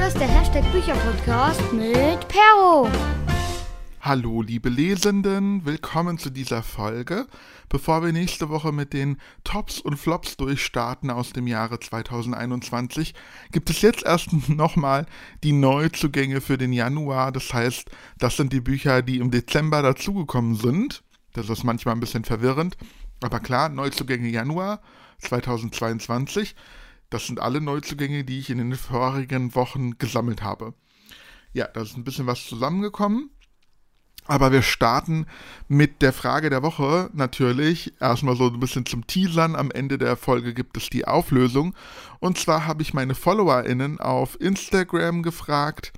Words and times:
Hier 0.00 0.08
ist 0.08 0.18
der 0.18 0.28
Hashtag 0.28 0.64
Bücherpodcast 0.72 1.74
mit 1.74 2.26
Perro. 2.26 2.88
Hallo, 4.00 4.40
liebe 4.40 4.70
Lesenden, 4.70 5.66
willkommen 5.66 6.16
zu 6.16 6.30
dieser 6.30 6.62
Folge. 6.62 7.26
Bevor 7.68 8.02
wir 8.02 8.10
nächste 8.10 8.48
Woche 8.48 8.72
mit 8.72 8.94
den 8.94 9.18
Tops 9.44 9.78
und 9.78 9.98
Flops 9.98 10.38
durchstarten 10.38 11.10
aus 11.10 11.34
dem 11.34 11.46
Jahre 11.46 11.80
2021, 11.80 13.12
gibt 13.52 13.68
es 13.68 13.82
jetzt 13.82 14.06
erst 14.06 14.32
nochmal 14.48 15.04
die 15.44 15.52
Neuzugänge 15.52 16.40
für 16.40 16.56
den 16.56 16.72
Januar. 16.72 17.30
Das 17.30 17.52
heißt, 17.52 17.90
das 18.16 18.38
sind 18.38 18.54
die 18.54 18.62
Bücher, 18.62 19.02
die 19.02 19.18
im 19.18 19.30
Dezember 19.30 19.82
dazugekommen 19.82 20.54
sind. 20.54 21.02
Das 21.34 21.50
ist 21.50 21.62
manchmal 21.62 21.94
ein 21.94 22.00
bisschen 22.00 22.24
verwirrend. 22.24 22.78
Aber 23.20 23.38
klar, 23.38 23.68
Neuzugänge 23.68 24.30
Januar 24.30 24.80
2022. 25.18 26.54
Das 27.10 27.26
sind 27.26 27.40
alle 27.40 27.60
Neuzugänge, 27.60 28.24
die 28.24 28.38
ich 28.38 28.50
in 28.50 28.58
den 28.58 28.74
vorigen 28.74 29.54
Wochen 29.54 29.98
gesammelt 29.98 30.42
habe. 30.42 30.74
Ja, 31.52 31.66
da 31.66 31.82
ist 31.82 31.96
ein 31.96 32.04
bisschen 32.04 32.26
was 32.26 32.46
zusammengekommen. 32.46 33.30
Aber 34.26 34.52
wir 34.52 34.62
starten 34.62 35.26
mit 35.66 36.02
der 36.02 36.12
Frage 36.12 36.50
der 36.50 36.62
Woche 36.62 37.10
natürlich. 37.12 38.00
Erstmal 38.00 38.36
so 38.36 38.46
ein 38.46 38.60
bisschen 38.60 38.86
zum 38.86 39.06
Teasern. 39.08 39.56
Am 39.56 39.72
Ende 39.72 39.98
der 39.98 40.16
Folge 40.16 40.54
gibt 40.54 40.76
es 40.76 40.88
die 40.88 41.04
Auflösung. 41.04 41.74
Und 42.20 42.38
zwar 42.38 42.64
habe 42.64 42.82
ich 42.82 42.94
meine 42.94 43.16
FollowerInnen 43.16 43.98
auf 43.98 44.40
Instagram 44.40 45.24
gefragt, 45.24 45.92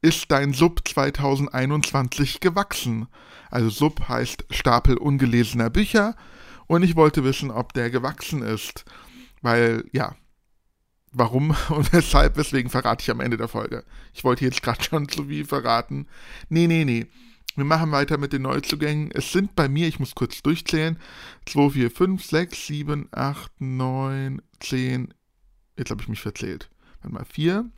ist 0.00 0.30
dein 0.30 0.54
Sub 0.54 0.88
2021 0.88 2.40
gewachsen? 2.40 3.08
Also 3.50 3.68
Sub 3.68 4.08
heißt 4.08 4.46
Stapel 4.50 4.96
ungelesener 4.96 5.68
Bücher. 5.68 6.16
Und 6.66 6.82
ich 6.82 6.96
wollte 6.96 7.24
wissen, 7.24 7.50
ob 7.50 7.74
der 7.74 7.90
gewachsen 7.90 8.40
ist. 8.40 8.86
Weil, 9.42 9.84
ja, 9.92 10.16
warum 11.16 11.56
und 11.70 11.92
weshalb, 11.92 12.36
weswegen 12.36 12.70
verrate 12.70 13.02
ich 13.02 13.10
am 13.10 13.20
Ende 13.20 13.36
der 13.36 13.48
Folge. 13.48 13.84
Ich 14.12 14.22
wollte 14.22 14.44
jetzt 14.44 14.62
gerade 14.62 14.82
schon 14.82 15.08
zu 15.08 15.24
viel 15.24 15.44
verraten. 15.44 16.06
Nee, 16.48 16.66
nee, 16.66 16.84
nee. 16.84 17.06
Wir 17.56 17.64
machen 17.64 17.90
weiter 17.90 18.18
mit 18.18 18.34
den 18.34 18.42
Neuzugängen. 18.42 19.10
Es 19.12 19.32
sind 19.32 19.56
bei 19.56 19.66
mir, 19.66 19.88
ich 19.88 19.98
muss 19.98 20.14
kurz 20.14 20.42
durchzählen, 20.42 20.98
2, 21.46 21.70
4, 21.70 21.90
5, 21.90 22.22
6, 22.24 22.66
7, 22.66 23.08
8, 23.12 23.60
9, 23.60 24.42
10. 24.60 25.14
Jetzt 25.78 25.90
habe 25.90 26.02
ich 26.02 26.08
mich 26.08 26.20
verzählt. 26.20 26.68
Warte 27.00 27.14
mal, 27.14 27.24
4, 27.24 27.70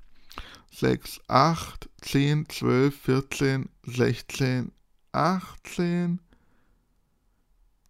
6, 0.73 1.21
8, 1.29 1.89
10, 2.03 2.49
12, 2.49 3.01
14, 3.01 3.69
16, 3.85 4.73
18, 5.13 6.19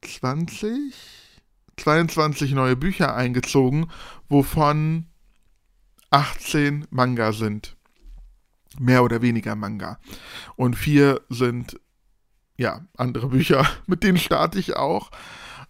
20, 0.03 0.95
22 1.79 2.53
neue 2.53 2.77
Bücher 2.77 3.15
eingezogen, 3.15 3.91
wovon 4.29 5.07
18 6.11 6.87
Manga 6.91 7.33
sind 7.33 7.77
mehr 8.79 9.03
oder 9.03 9.23
weniger 9.23 9.57
Manga. 9.57 9.99
Und 10.57 10.77
vier 10.77 11.21
sind, 11.29 11.81
ja, 12.57 12.87
andere 12.97 13.29
Bücher, 13.29 13.67
mit 13.87 14.03
denen 14.03 14.19
starte 14.19 14.59
ich 14.59 14.77
auch. 14.77 15.11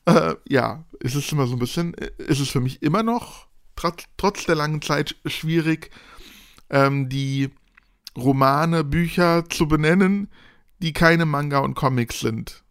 Äh, 0.05 0.34
ja, 0.48 0.84
ist 1.00 1.14
es 1.14 1.31
immer 1.33 1.47
so 1.47 1.55
ein 1.55 1.59
bisschen, 1.59 1.94
ist 1.94 2.41
es 2.41 2.48
für 2.48 2.61
mich 2.61 2.83
immer 2.83 3.03
noch, 3.03 3.47
trotz, 3.77 4.05
trotz 4.16 4.44
der 4.44 4.55
langen 4.55 4.83
Zeit, 4.83 5.16
schwierig, 5.27 5.91
ähm, 6.70 7.09
die 7.09 7.50
Romane, 8.16 8.84
Bücher 8.84 9.44
zu 9.48 9.69
benennen, 9.69 10.31
die 10.81 10.92
keine 10.92 11.25
Manga 11.25 11.59
und 11.59 11.75
Comics 11.75 12.20
sind. 12.20 12.62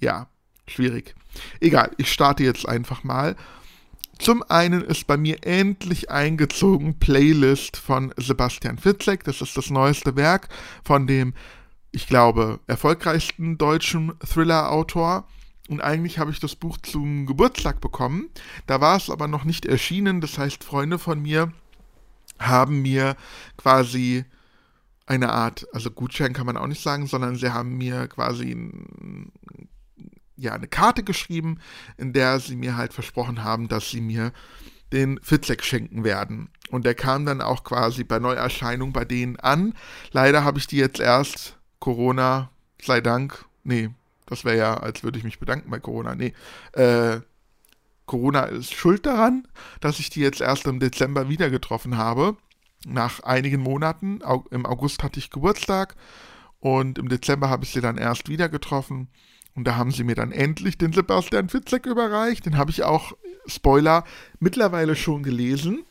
Ja, 0.00 0.28
schwierig. 0.66 1.14
Egal, 1.60 1.90
ich 1.96 2.12
starte 2.12 2.44
jetzt 2.44 2.68
einfach 2.68 3.04
mal. 3.04 3.36
Zum 4.18 4.42
einen 4.48 4.82
ist 4.82 5.06
bei 5.06 5.16
mir 5.16 5.44
endlich 5.44 6.10
eingezogen 6.10 6.98
Playlist 6.98 7.76
von 7.76 8.12
Sebastian 8.16 8.78
Fitzek. 8.78 9.24
Das 9.24 9.40
ist 9.40 9.56
das 9.56 9.70
neueste 9.70 10.16
Werk 10.16 10.48
von 10.84 11.06
dem, 11.06 11.34
ich 11.90 12.06
glaube, 12.06 12.60
erfolgreichsten 12.66 13.58
deutschen 13.58 14.12
Thriller-Autor. 14.20 15.26
Und 15.68 15.80
eigentlich 15.80 16.18
habe 16.18 16.30
ich 16.30 16.40
das 16.40 16.56
Buch 16.56 16.78
zum 16.78 17.26
Geburtstag 17.26 17.80
bekommen. 17.80 18.28
Da 18.66 18.80
war 18.80 18.96
es 18.96 19.10
aber 19.10 19.28
noch 19.28 19.44
nicht 19.44 19.66
erschienen. 19.66 20.20
Das 20.20 20.38
heißt, 20.38 20.62
Freunde 20.62 20.98
von 20.98 21.20
mir 21.22 21.52
haben 22.38 22.82
mir 22.82 23.16
quasi 23.56 24.24
eine 25.06 25.32
Art, 25.32 25.66
also 25.72 25.90
Gutschein 25.90 26.32
kann 26.32 26.46
man 26.46 26.56
auch 26.56 26.66
nicht 26.66 26.82
sagen, 26.82 27.06
sondern 27.06 27.36
sie 27.36 27.52
haben 27.52 27.76
mir 27.76 28.08
quasi 28.08 28.52
ein 28.52 29.32
ja, 30.36 30.52
eine 30.52 30.68
Karte 30.68 31.02
geschrieben, 31.02 31.58
in 31.96 32.12
der 32.12 32.40
sie 32.40 32.56
mir 32.56 32.76
halt 32.76 32.92
versprochen 32.92 33.44
haben, 33.44 33.68
dass 33.68 33.90
sie 33.90 34.00
mir 34.00 34.32
den 34.92 35.18
Fitzek 35.22 35.64
schenken 35.64 36.04
werden. 36.04 36.48
Und 36.70 36.86
der 36.86 36.94
kam 36.94 37.26
dann 37.26 37.40
auch 37.40 37.64
quasi 37.64 38.04
bei 38.04 38.18
Neuerscheinung 38.18 38.92
bei 38.92 39.04
denen 39.04 39.36
an. 39.36 39.74
Leider 40.12 40.44
habe 40.44 40.58
ich 40.58 40.66
die 40.66 40.76
jetzt 40.76 41.00
erst, 41.00 41.56
Corona, 41.78 42.50
sei 42.80 43.00
Dank, 43.00 43.44
nee, 43.64 43.90
das 44.26 44.44
wäre 44.44 44.56
ja, 44.56 44.74
als 44.74 45.02
würde 45.02 45.18
ich 45.18 45.24
mich 45.24 45.38
bedanken 45.38 45.70
bei 45.70 45.80
Corona, 45.80 46.14
nee, 46.14 46.32
äh, 46.72 47.20
Corona 48.06 48.44
ist 48.44 48.74
schuld 48.74 49.06
daran, 49.06 49.48
dass 49.80 49.98
ich 49.98 50.10
die 50.10 50.20
jetzt 50.20 50.40
erst 50.40 50.66
im 50.66 50.78
Dezember 50.78 51.28
wieder 51.28 51.50
getroffen 51.50 51.96
habe. 51.96 52.36
Nach 52.86 53.20
einigen 53.20 53.62
Monaten, 53.62 54.20
im 54.50 54.66
August 54.66 55.02
hatte 55.02 55.18
ich 55.18 55.30
Geburtstag 55.30 55.96
und 56.60 56.98
im 56.98 57.08
Dezember 57.08 57.48
habe 57.48 57.64
ich 57.64 57.70
sie 57.72 57.80
dann 57.80 57.96
erst 57.96 58.28
wieder 58.28 58.50
getroffen. 58.50 59.08
Und 59.54 59.64
da 59.64 59.76
haben 59.76 59.92
sie 59.92 60.04
mir 60.04 60.14
dann 60.14 60.32
endlich 60.32 60.78
den 60.78 60.92
Sebastian 60.92 61.48
Fitzek 61.48 61.86
überreicht. 61.86 62.46
Den 62.46 62.56
habe 62.56 62.70
ich 62.70 62.82
auch, 62.82 63.12
Spoiler, 63.46 64.04
mittlerweile 64.40 64.96
schon 64.96 65.22
gelesen. 65.22 65.84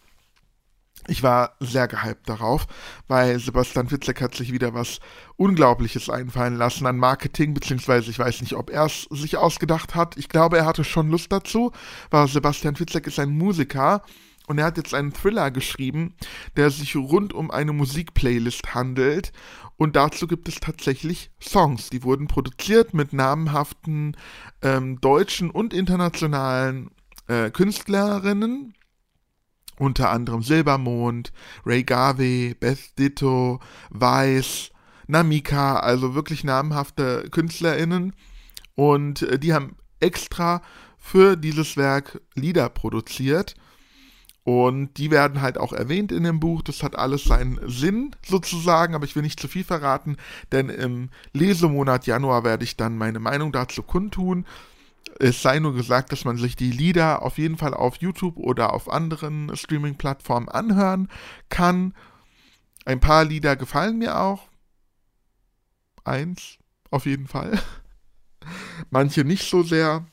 Ich 1.08 1.22
war 1.22 1.56
sehr 1.60 1.88
gehypt 1.90 2.30
darauf, 2.30 2.66
weil 3.08 3.38
Sebastian 3.38 3.90
Fitzek 3.90 4.22
hat 4.22 4.36
sich 4.36 4.54
wieder 4.54 4.74
was 4.74 5.00
Unglaubliches 5.36 6.10
einfallen 6.10 6.56
lassen 6.56 6.86
an 6.86 6.98
Marketing, 6.98 7.54
beziehungsweise 7.54 8.10
ich 8.10 8.20
weiß 8.20 8.40
nicht, 8.40 8.54
ob 8.54 8.70
er 8.70 8.86
es 8.86 9.08
sich 9.12 9.36
ausgedacht 9.36 9.96
hat. 9.96 10.16
Ich 10.18 10.30
glaube, 10.30 10.58
er 10.58 10.66
hatte 10.66 10.86
schon 10.86 11.10
Lust 11.10 11.32
dazu, 11.32 11.74
weil 12.10 12.28
Sebastian 12.28 12.78
Fitzek 12.78 13.08
ist 13.08 13.20
ein 13.20 13.38
Musiker 13.38 14.02
und 14.48 14.60
er 14.60 14.66
hat 14.66 14.78
jetzt 14.78 14.94
einen 14.94 15.14
Thriller 15.14 15.52
geschrieben, 15.52 16.16
der 16.56 16.70
sich 16.70 16.96
rund 16.96 17.34
um 17.34 17.52
eine 17.52 17.74
Musikplaylist 17.74 18.74
handelt. 18.74 19.34
Und 19.84 19.98
dazu 19.98 20.28
gibt 20.28 20.48
es 20.48 20.62
tatsächlich 20.62 21.30
Songs. 21.42 21.90
Die 21.90 22.04
wurden 22.04 22.30
produziert 22.30 22.94
mit 22.94 23.12
namhaften 23.12 24.16
ähm, 24.62 25.02
deutschen 25.02 25.50
und 25.50 25.74
internationalen 25.74 26.92
äh, 27.28 27.50
Künstlerinnen. 27.52 28.76
Unter 29.78 30.10
anderem 30.10 30.42
Silbermond, 30.42 31.34
Ray 31.66 31.84
Garvey, 31.84 32.56
Beth 32.58 32.98
Ditto, 32.98 33.60
Weiss, 33.90 34.70
Namika, 35.08 35.80
also 35.80 36.16
wirklich 36.16 36.46
namhafte 36.46 37.28
KünstlerInnen. 37.30 38.14
Und 38.76 39.24
äh, 39.24 39.38
die 39.38 39.54
haben 39.54 39.76
extra 40.00 40.62
für 40.98 41.36
dieses 41.36 41.76
Werk 41.76 42.22
Lieder 42.36 42.70
produziert. 42.70 43.56
Und 44.44 44.98
die 44.98 45.10
werden 45.10 45.42
halt 45.42 45.58
auch 45.58 45.72
erwähnt 45.72 46.12
in 46.12 46.24
dem 46.24 46.40
Buch. 46.40 46.62
Das 46.64 46.84
hat 46.84 46.98
alles 46.98 47.24
seinen 47.24 47.60
Sinn 47.70 48.14
sozusagen, 48.26 48.94
aber 48.94 49.06
ich 49.06 49.16
will 49.16 49.24
nicht 49.24 49.40
zu 49.40 49.48
viel 49.48 49.64
verraten, 49.64 50.18
denn 50.52 50.70
im 50.70 51.10
Lesemonat 51.32 52.08
Januar 52.08 52.44
werde 52.44 52.66
ich 52.66 52.76
dann 52.76 52.98
meine 52.98 53.20
Meinung 53.20 53.54
dazu 53.54 53.84
kundtun. 53.84 54.46
Es 55.20 55.42
sei 55.42 55.60
nur 55.60 55.74
gesagt, 55.74 56.12
dass 56.12 56.26
man 56.26 56.38
sich 56.38 56.56
die 56.56 56.72
Lieder 56.72 57.22
auf 57.22 57.38
jeden 57.38 57.58
Fall 57.58 57.74
auf 57.74 57.98
YouTube 57.98 58.38
oder 58.38 58.74
auf 58.74 58.90
anderen 58.90 59.56
Streaming-Plattformen 59.56 60.50
anhören 60.50 61.08
kann. 61.50 61.94
Ein 62.86 63.00
paar 63.00 63.24
Lieder 63.24 63.56
gefallen 63.56 63.98
mir 63.98 64.20
auch. 64.20 64.50
Eins, 66.04 66.58
auf 66.90 67.06
jeden 67.06 67.28
Fall. 67.28 67.62
Manche 68.90 69.24
nicht 69.24 69.50
so 69.50 69.64
sehr 69.64 70.06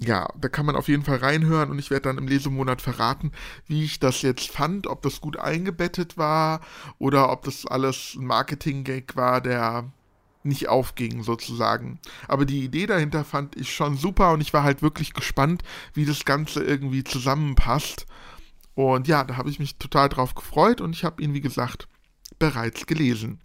ja, 0.00 0.28
da 0.40 0.48
kann 0.48 0.66
man 0.66 0.76
auf 0.76 0.88
jeden 0.88 1.02
Fall 1.02 1.16
reinhören 1.16 1.70
und 1.70 1.78
ich 1.78 1.90
werde 1.90 2.02
dann 2.02 2.18
im 2.18 2.28
Lesemonat 2.28 2.80
verraten, 2.80 3.32
wie 3.66 3.84
ich 3.84 3.98
das 3.98 4.22
jetzt 4.22 4.50
fand, 4.50 4.86
ob 4.86 5.02
das 5.02 5.20
gut 5.20 5.36
eingebettet 5.36 6.16
war 6.16 6.60
oder 6.98 7.30
ob 7.32 7.42
das 7.44 7.66
alles 7.66 8.14
ein 8.14 8.24
Marketing-Gag 8.24 9.16
war, 9.16 9.40
der 9.40 9.90
nicht 10.44 10.68
aufging 10.68 11.24
sozusagen. 11.24 11.98
Aber 12.28 12.46
die 12.46 12.64
Idee 12.64 12.86
dahinter 12.86 13.24
fand 13.24 13.56
ich 13.56 13.74
schon 13.74 13.96
super 13.96 14.32
und 14.32 14.40
ich 14.40 14.52
war 14.52 14.62
halt 14.62 14.82
wirklich 14.82 15.14
gespannt, 15.14 15.62
wie 15.94 16.04
das 16.04 16.24
Ganze 16.24 16.62
irgendwie 16.62 17.02
zusammenpasst. 17.02 18.06
Und 18.74 19.08
ja, 19.08 19.24
da 19.24 19.36
habe 19.36 19.50
ich 19.50 19.58
mich 19.58 19.76
total 19.78 20.08
drauf 20.08 20.36
gefreut 20.36 20.80
und 20.80 20.94
ich 20.94 21.04
habe 21.04 21.20
ihn, 21.20 21.34
wie 21.34 21.40
gesagt, 21.40 21.88
bereits 22.38 22.86
gelesen. 22.86 23.40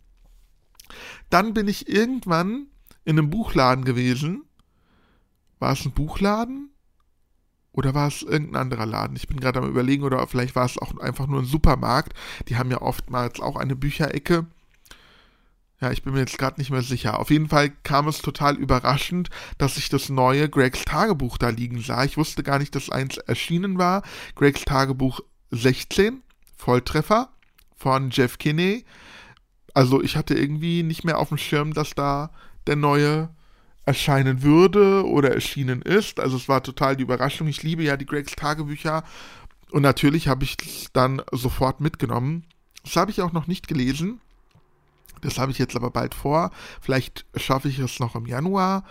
Dann 1.31 1.55
bin 1.55 1.67
ich 1.67 1.89
irgendwann 1.89 2.67
in 3.05 3.17
einem 3.17 3.31
Buchladen 3.31 3.85
gewesen 3.85 4.43
war 5.63 5.71
es 5.71 5.85
ein 5.85 5.93
Buchladen? 5.93 6.69
Oder 7.71 7.95
war 7.95 8.09
es 8.09 8.21
irgendein 8.21 8.63
anderer 8.63 8.85
Laden? 8.85 9.15
Ich 9.15 9.27
bin 9.27 9.39
gerade 9.39 9.59
am 9.59 9.69
überlegen, 9.69 10.03
oder 10.03 10.27
vielleicht 10.27 10.55
war 10.55 10.65
es 10.65 10.77
auch 10.77 10.95
einfach 10.99 11.25
nur 11.25 11.41
ein 11.41 11.45
Supermarkt. 11.45 12.13
Die 12.49 12.57
haben 12.57 12.69
ja 12.69 12.81
oftmals 12.81 13.39
auch 13.39 13.55
eine 13.55 13.75
Bücherecke. 13.75 14.45
Ja, 15.79 15.91
ich 15.91 16.03
bin 16.03 16.13
mir 16.13 16.19
jetzt 16.19 16.37
gerade 16.37 16.59
nicht 16.59 16.69
mehr 16.69 16.81
sicher. 16.81 17.17
Auf 17.17 17.31
jeden 17.31 17.47
Fall 17.47 17.71
kam 17.83 18.09
es 18.09 18.21
total 18.21 18.57
überraschend, 18.57 19.29
dass 19.57 19.77
ich 19.77 19.87
das 19.87 20.09
neue 20.09 20.49
Gregs 20.49 20.83
Tagebuch 20.83 21.37
da 21.37 21.49
liegen 21.49 21.81
sah. 21.81 22.03
Ich 22.03 22.17
wusste 22.17 22.43
gar 22.43 22.59
nicht, 22.59 22.75
dass 22.75 22.89
eins 22.89 23.17
erschienen 23.17 23.77
war. 23.77 24.03
Gregs 24.35 24.65
Tagebuch 24.65 25.21
16, 25.51 26.21
Volltreffer. 26.57 27.29
von 27.75 28.11
Jeff 28.11 28.37
Kinney. 28.37 28.85
Also 29.73 30.01
ich 30.01 30.15
hatte 30.15 30.35
irgendwie 30.35 30.83
nicht 30.83 31.05
mehr 31.05 31.19
auf 31.19 31.29
dem 31.29 31.37
Schirm, 31.37 31.73
dass 31.73 31.95
da 31.95 32.31
der 32.67 32.75
neue 32.75 33.29
erscheinen 33.85 34.43
würde 34.43 35.05
oder 35.05 35.33
erschienen 35.33 35.81
ist. 35.81 36.19
Also 36.19 36.37
es 36.37 36.47
war 36.47 36.63
total 36.63 36.95
die 36.95 37.03
Überraschung. 37.03 37.47
Ich 37.47 37.63
liebe 37.63 37.83
ja 37.83 37.97
die 37.97 38.05
Gregs 38.05 38.35
Tagebücher 38.35 39.03
und 39.71 39.81
natürlich 39.81 40.27
habe 40.27 40.43
ich 40.43 40.55
es 40.61 40.91
dann 40.93 41.21
sofort 41.31 41.81
mitgenommen. 41.81 42.45
Das 42.83 42.95
habe 42.95 43.11
ich 43.11 43.21
auch 43.21 43.33
noch 43.33 43.47
nicht 43.47 43.67
gelesen. 43.67 44.21
Das 45.21 45.39
habe 45.39 45.51
ich 45.51 45.57
jetzt 45.57 45.75
aber 45.75 45.89
bald 45.89 46.13
vor. 46.13 46.51
Vielleicht 46.81 47.25
schaffe 47.35 47.69
ich 47.69 47.79
es 47.79 47.99
noch 47.99 48.15
im 48.15 48.25
Januar. 48.25 48.83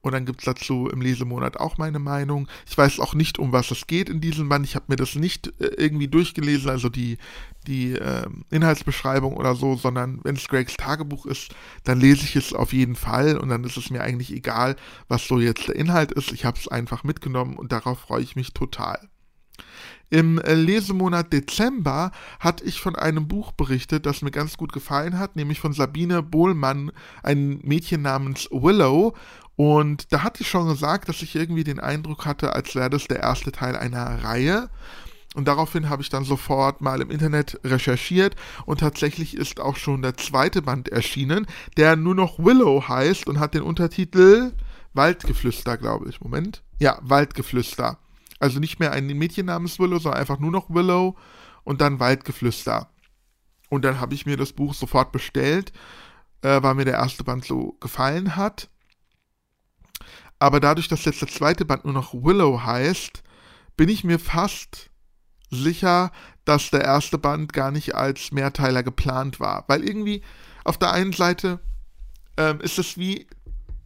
Und 0.00 0.12
dann 0.12 0.26
gibt 0.26 0.40
es 0.40 0.44
dazu 0.44 0.88
im 0.88 1.00
Lesemonat 1.00 1.58
auch 1.58 1.76
meine 1.76 1.98
Meinung. 1.98 2.48
Ich 2.68 2.78
weiß 2.78 3.00
auch 3.00 3.14
nicht, 3.14 3.38
um 3.38 3.52
was 3.52 3.70
es 3.70 3.86
geht 3.86 4.08
in 4.08 4.20
diesem 4.20 4.48
Band. 4.48 4.64
Ich 4.64 4.76
habe 4.76 4.86
mir 4.88 4.96
das 4.96 5.16
nicht 5.16 5.48
äh, 5.60 5.66
irgendwie 5.76 6.08
durchgelesen, 6.08 6.70
also 6.70 6.88
die, 6.88 7.18
die 7.66 7.92
äh, 7.92 8.26
Inhaltsbeschreibung 8.50 9.36
oder 9.36 9.56
so, 9.56 9.76
sondern 9.76 10.20
wenn 10.22 10.36
es 10.36 10.48
Gregs 10.48 10.76
Tagebuch 10.76 11.26
ist, 11.26 11.54
dann 11.84 12.00
lese 12.00 12.24
ich 12.24 12.36
es 12.36 12.52
auf 12.52 12.72
jeden 12.72 12.94
Fall 12.94 13.36
und 13.36 13.48
dann 13.48 13.64
ist 13.64 13.76
es 13.76 13.90
mir 13.90 14.02
eigentlich 14.02 14.32
egal, 14.32 14.76
was 15.08 15.26
so 15.26 15.40
jetzt 15.40 15.68
der 15.68 15.76
Inhalt 15.76 16.12
ist. 16.12 16.32
Ich 16.32 16.44
habe 16.44 16.58
es 16.58 16.68
einfach 16.68 17.02
mitgenommen 17.02 17.56
und 17.56 17.72
darauf 17.72 17.98
freue 17.98 18.22
ich 18.22 18.36
mich 18.36 18.52
total. 18.52 19.08
Im 20.10 20.38
äh, 20.38 20.54
Lesemonat 20.54 21.32
Dezember 21.32 22.12
hatte 22.40 22.64
ich 22.64 22.80
von 22.80 22.96
einem 22.96 23.28
Buch 23.28 23.52
berichtet, 23.52 24.06
das 24.06 24.22
mir 24.22 24.30
ganz 24.30 24.56
gut 24.56 24.72
gefallen 24.72 25.18
hat, 25.18 25.36
nämlich 25.36 25.60
von 25.60 25.72
Sabine 25.74 26.22
Bohlmann, 26.22 26.92
ein 27.22 27.60
Mädchen 27.62 28.02
namens 28.02 28.48
Willow. 28.50 29.14
Und 29.58 30.12
da 30.12 30.22
hatte 30.22 30.42
ich 30.42 30.48
schon 30.48 30.68
gesagt, 30.68 31.08
dass 31.08 31.20
ich 31.20 31.34
irgendwie 31.34 31.64
den 31.64 31.80
Eindruck 31.80 32.26
hatte, 32.26 32.54
als 32.54 32.76
wäre 32.76 32.90
das 32.90 33.08
der 33.08 33.18
erste 33.18 33.50
Teil 33.50 33.74
einer 33.74 34.22
Reihe. 34.22 34.70
Und 35.34 35.48
daraufhin 35.48 35.88
habe 35.88 36.00
ich 36.00 36.10
dann 36.10 36.22
sofort 36.22 36.80
mal 36.80 37.00
im 37.00 37.10
Internet 37.10 37.58
recherchiert 37.64 38.36
und 38.66 38.78
tatsächlich 38.78 39.36
ist 39.36 39.58
auch 39.58 39.74
schon 39.74 40.00
der 40.00 40.16
zweite 40.16 40.62
Band 40.62 40.90
erschienen, 40.90 41.44
der 41.76 41.96
nur 41.96 42.14
noch 42.14 42.38
Willow 42.38 42.86
heißt 42.86 43.26
und 43.26 43.40
hat 43.40 43.54
den 43.54 43.62
Untertitel 43.62 44.52
Waldgeflüster, 44.94 45.76
glaube 45.76 46.08
ich. 46.08 46.20
Moment. 46.20 46.62
Ja, 46.78 47.00
Waldgeflüster. 47.02 47.98
Also 48.38 48.60
nicht 48.60 48.78
mehr 48.78 48.92
ein 48.92 49.08
Mädchen 49.08 49.46
namens 49.46 49.80
Willow, 49.80 49.98
sondern 49.98 50.20
einfach 50.20 50.38
nur 50.38 50.52
noch 50.52 50.70
Willow 50.70 51.16
und 51.64 51.80
dann 51.80 51.98
Waldgeflüster. 51.98 52.88
Und 53.70 53.84
dann 53.84 53.98
habe 53.98 54.14
ich 54.14 54.24
mir 54.24 54.36
das 54.36 54.52
Buch 54.52 54.72
sofort 54.72 55.10
bestellt, 55.10 55.72
äh, 56.42 56.62
weil 56.62 56.76
mir 56.76 56.84
der 56.84 56.94
erste 56.94 57.24
Band 57.24 57.44
so 57.44 57.76
gefallen 57.80 58.36
hat. 58.36 58.70
Aber 60.38 60.60
dadurch, 60.60 60.88
dass 60.88 61.04
jetzt 61.04 61.20
der 61.20 61.28
zweite 61.28 61.64
Band 61.64 61.84
nur 61.84 61.94
noch 61.94 62.14
Willow 62.14 62.62
heißt, 62.64 63.22
bin 63.76 63.88
ich 63.88 64.04
mir 64.04 64.18
fast 64.18 64.90
sicher, 65.50 66.12
dass 66.44 66.70
der 66.70 66.82
erste 66.82 67.18
Band 67.18 67.52
gar 67.52 67.70
nicht 67.70 67.94
als 67.94 68.32
Mehrteiler 68.32 68.82
geplant 68.82 69.40
war. 69.40 69.64
Weil 69.66 69.84
irgendwie 69.84 70.22
auf 70.64 70.78
der 70.78 70.92
einen 70.92 71.12
Seite 71.12 71.60
ähm, 72.36 72.60
ist 72.60 72.78
es 72.78 72.96
wie 72.96 73.26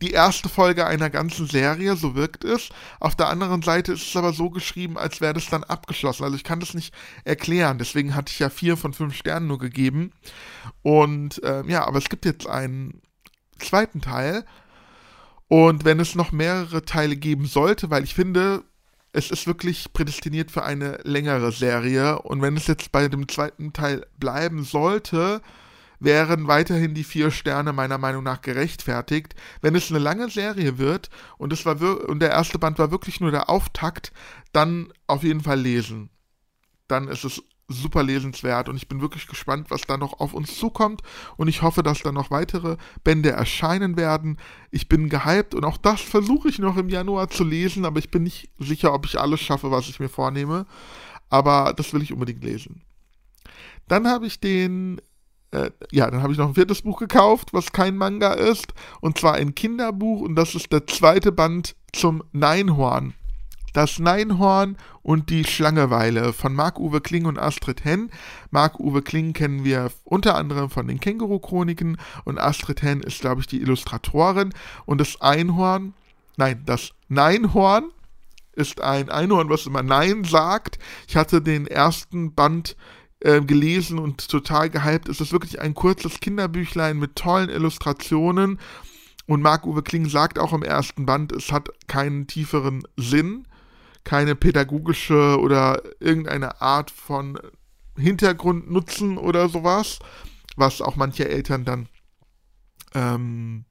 die 0.02 0.10
erste 0.10 0.48
Folge 0.48 0.84
einer 0.84 1.10
ganzen 1.10 1.46
Serie, 1.46 1.94
so 1.96 2.16
wirkt 2.16 2.44
es. 2.44 2.70
Auf 2.98 3.14
der 3.14 3.28
anderen 3.28 3.62
Seite 3.62 3.92
ist 3.92 4.08
es 4.08 4.16
aber 4.16 4.32
so 4.32 4.50
geschrieben, 4.50 4.98
als 4.98 5.20
wäre 5.20 5.34
das 5.34 5.46
dann 5.46 5.62
abgeschlossen. 5.62 6.24
Also 6.24 6.34
ich 6.34 6.42
kann 6.42 6.58
das 6.58 6.74
nicht 6.74 6.92
erklären. 7.24 7.78
Deswegen 7.78 8.16
hatte 8.16 8.32
ich 8.32 8.40
ja 8.40 8.50
vier 8.50 8.76
von 8.76 8.92
fünf 8.92 9.14
Sternen 9.14 9.46
nur 9.46 9.58
gegeben. 9.58 10.12
Und 10.82 11.40
ähm, 11.44 11.68
ja, 11.68 11.86
aber 11.86 11.98
es 11.98 12.08
gibt 12.08 12.24
jetzt 12.24 12.48
einen 12.48 13.00
zweiten 13.58 14.00
Teil. 14.00 14.44
Und 15.52 15.84
wenn 15.84 16.00
es 16.00 16.14
noch 16.14 16.32
mehrere 16.32 16.82
Teile 16.82 17.14
geben 17.14 17.44
sollte, 17.44 17.90
weil 17.90 18.04
ich 18.04 18.14
finde, 18.14 18.64
es 19.12 19.30
ist 19.30 19.46
wirklich 19.46 19.92
prädestiniert 19.92 20.50
für 20.50 20.62
eine 20.62 20.98
längere 21.02 21.52
Serie. 21.52 22.22
Und 22.22 22.40
wenn 22.40 22.56
es 22.56 22.68
jetzt 22.68 22.90
bei 22.90 23.06
dem 23.06 23.28
zweiten 23.28 23.74
Teil 23.74 24.06
bleiben 24.18 24.64
sollte, 24.64 25.42
wären 26.00 26.48
weiterhin 26.48 26.94
die 26.94 27.04
vier 27.04 27.30
Sterne 27.30 27.74
meiner 27.74 27.98
Meinung 27.98 28.24
nach 28.24 28.40
gerechtfertigt. 28.40 29.34
Wenn 29.60 29.74
es 29.74 29.90
eine 29.90 29.98
lange 29.98 30.30
Serie 30.30 30.78
wird 30.78 31.10
und 31.36 31.52
es 31.52 31.66
war 31.66 31.78
und 32.08 32.20
der 32.20 32.30
erste 32.30 32.58
Band 32.58 32.78
war 32.78 32.90
wirklich 32.90 33.20
nur 33.20 33.30
der 33.30 33.50
Auftakt, 33.50 34.10
dann 34.54 34.90
auf 35.06 35.22
jeden 35.22 35.42
Fall 35.42 35.60
lesen. 35.60 36.08
Dann 36.88 37.08
ist 37.08 37.24
es 37.24 37.42
super 37.72 38.02
lesenswert 38.02 38.68
und 38.68 38.76
ich 38.76 38.88
bin 38.88 39.00
wirklich 39.00 39.26
gespannt, 39.26 39.70
was 39.70 39.82
da 39.82 39.96
noch 39.96 40.20
auf 40.20 40.34
uns 40.34 40.56
zukommt 40.56 41.02
und 41.36 41.48
ich 41.48 41.62
hoffe, 41.62 41.82
dass 41.82 42.02
da 42.02 42.12
noch 42.12 42.30
weitere 42.30 42.76
Bände 43.04 43.30
erscheinen 43.30 43.96
werden. 43.96 44.38
Ich 44.70 44.88
bin 44.88 45.08
gehypt 45.08 45.54
und 45.54 45.64
auch 45.64 45.76
das 45.76 46.00
versuche 46.00 46.48
ich 46.48 46.58
noch 46.58 46.76
im 46.76 46.88
Januar 46.88 47.28
zu 47.28 47.44
lesen, 47.44 47.84
aber 47.84 47.98
ich 47.98 48.10
bin 48.10 48.22
nicht 48.22 48.50
sicher, 48.58 48.92
ob 48.94 49.06
ich 49.06 49.18
alles 49.18 49.40
schaffe, 49.40 49.70
was 49.70 49.88
ich 49.88 50.00
mir 50.00 50.08
vornehme. 50.08 50.66
Aber 51.28 51.72
das 51.74 51.92
will 51.94 52.02
ich 52.02 52.12
unbedingt 52.12 52.44
lesen. 52.44 52.82
Dann 53.88 54.06
habe 54.06 54.26
ich 54.26 54.38
den 54.38 55.00
äh, 55.52 55.70
ja, 55.90 56.10
dann 56.10 56.22
habe 56.22 56.32
ich 56.32 56.38
noch 56.38 56.48
ein 56.48 56.54
viertes 56.54 56.82
Buch 56.82 56.98
gekauft, 56.98 57.52
was 57.52 57.72
kein 57.72 57.96
Manga 57.96 58.32
ist, 58.32 58.72
und 59.00 59.18
zwar 59.18 59.34
ein 59.34 59.54
Kinderbuch, 59.54 60.22
und 60.22 60.34
das 60.34 60.54
ist 60.54 60.72
der 60.72 60.86
zweite 60.86 61.30
Band 61.30 61.76
zum 61.92 62.22
Neinhorn. 62.32 63.14
Das 63.72 63.98
Neinhorn 63.98 64.76
und 65.02 65.30
die 65.30 65.44
Schlangeweile 65.44 66.32
von 66.32 66.54
Marc-Uwe 66.54 67.00
Kling 67.00 67.24
und 67.24 67.38
Astrid 67.38 67.84
Henn. 67.84 68.10
Marc-Uwe 68.50 69.02
Kling 69.02 69.32
kennen 69.32 69.64
wir 69.64 69.90
unter 70.04 70.36
anderem 70.36 70.68
von 70.68 70.86
den 70.86 71.00
Känguru-Chroniken 71.00 71.96
und 72.24 72.38
Astrid 72.38 72.82
Henn 72.82 73.00
ist, 73.00 73.20
glaube 73.20 73.40
ich, 73.40 73.46
die 73.46 73.60
Illustratorin. 73.60 74.52
Und 74.84 75.00
das 75.00 75.20
Einhorn, 75.20 75.94
nein, 76.36 76.62
das 76.66 76.90
Neinhorn 77.08 77.90
ist 78.52 78.82
ein 78.82 79.08
Einhorn, 79.08 79.48
was 79.48 79.66
immer 79.66 79.82
Nein 79.82 80.24
sagt. 80.24 80.78
Ich 81.08 81.16
hatte 81.16 81.40
den 81.40 81.66
ersten 81.66 82.34
Band 82.34 82.76
äh, 83.20 83.40
gelesen 83.40 83.98
und 83.98 84.28
total 84.28 84.68
gehypt. 84.68 85.08
Es 85.08 85.20
ist 85.20 85.32
wirklich 85.32 85.60
ein 85.60 85.74
kurzes 85.74 86.20
Kinderbüchlein 86.20 86.98
mit 86.98 87.16
tollen 87.16 87.48
Illustrationen. 87.48 88.58
Und 89.26 89.40
Marc-Uwe 89.40 89.82
Kling 89.82 90.08
sagt 90.08 90.38
auch 90.38 90.52
im 90.52 90.62
ersten 90.62 91.06
Band, 91.06 91.32
es 91.32 91.52
hat 91.52 91.70
keinen 91.86 92.26
tieferen 92.26 92.82
Sinn, 92.96 93.46
keine 94.04 94.34
pädagogische 94.34 95.38
oder 95.38 95.82
irgendeine 96.00 96.60
Art 96.60 96.90
von 96.90 97.38
Hintergrundnutzen 97.96 99.18
oder 99.18 99.48
sowas, 99.48 99.98
was 100.56 100.80
auch 100.80 100.96
manche 100.96 101.28
Eltern 101.28 101.64
dann 101.64 101.88
ähm, 102.94 103.64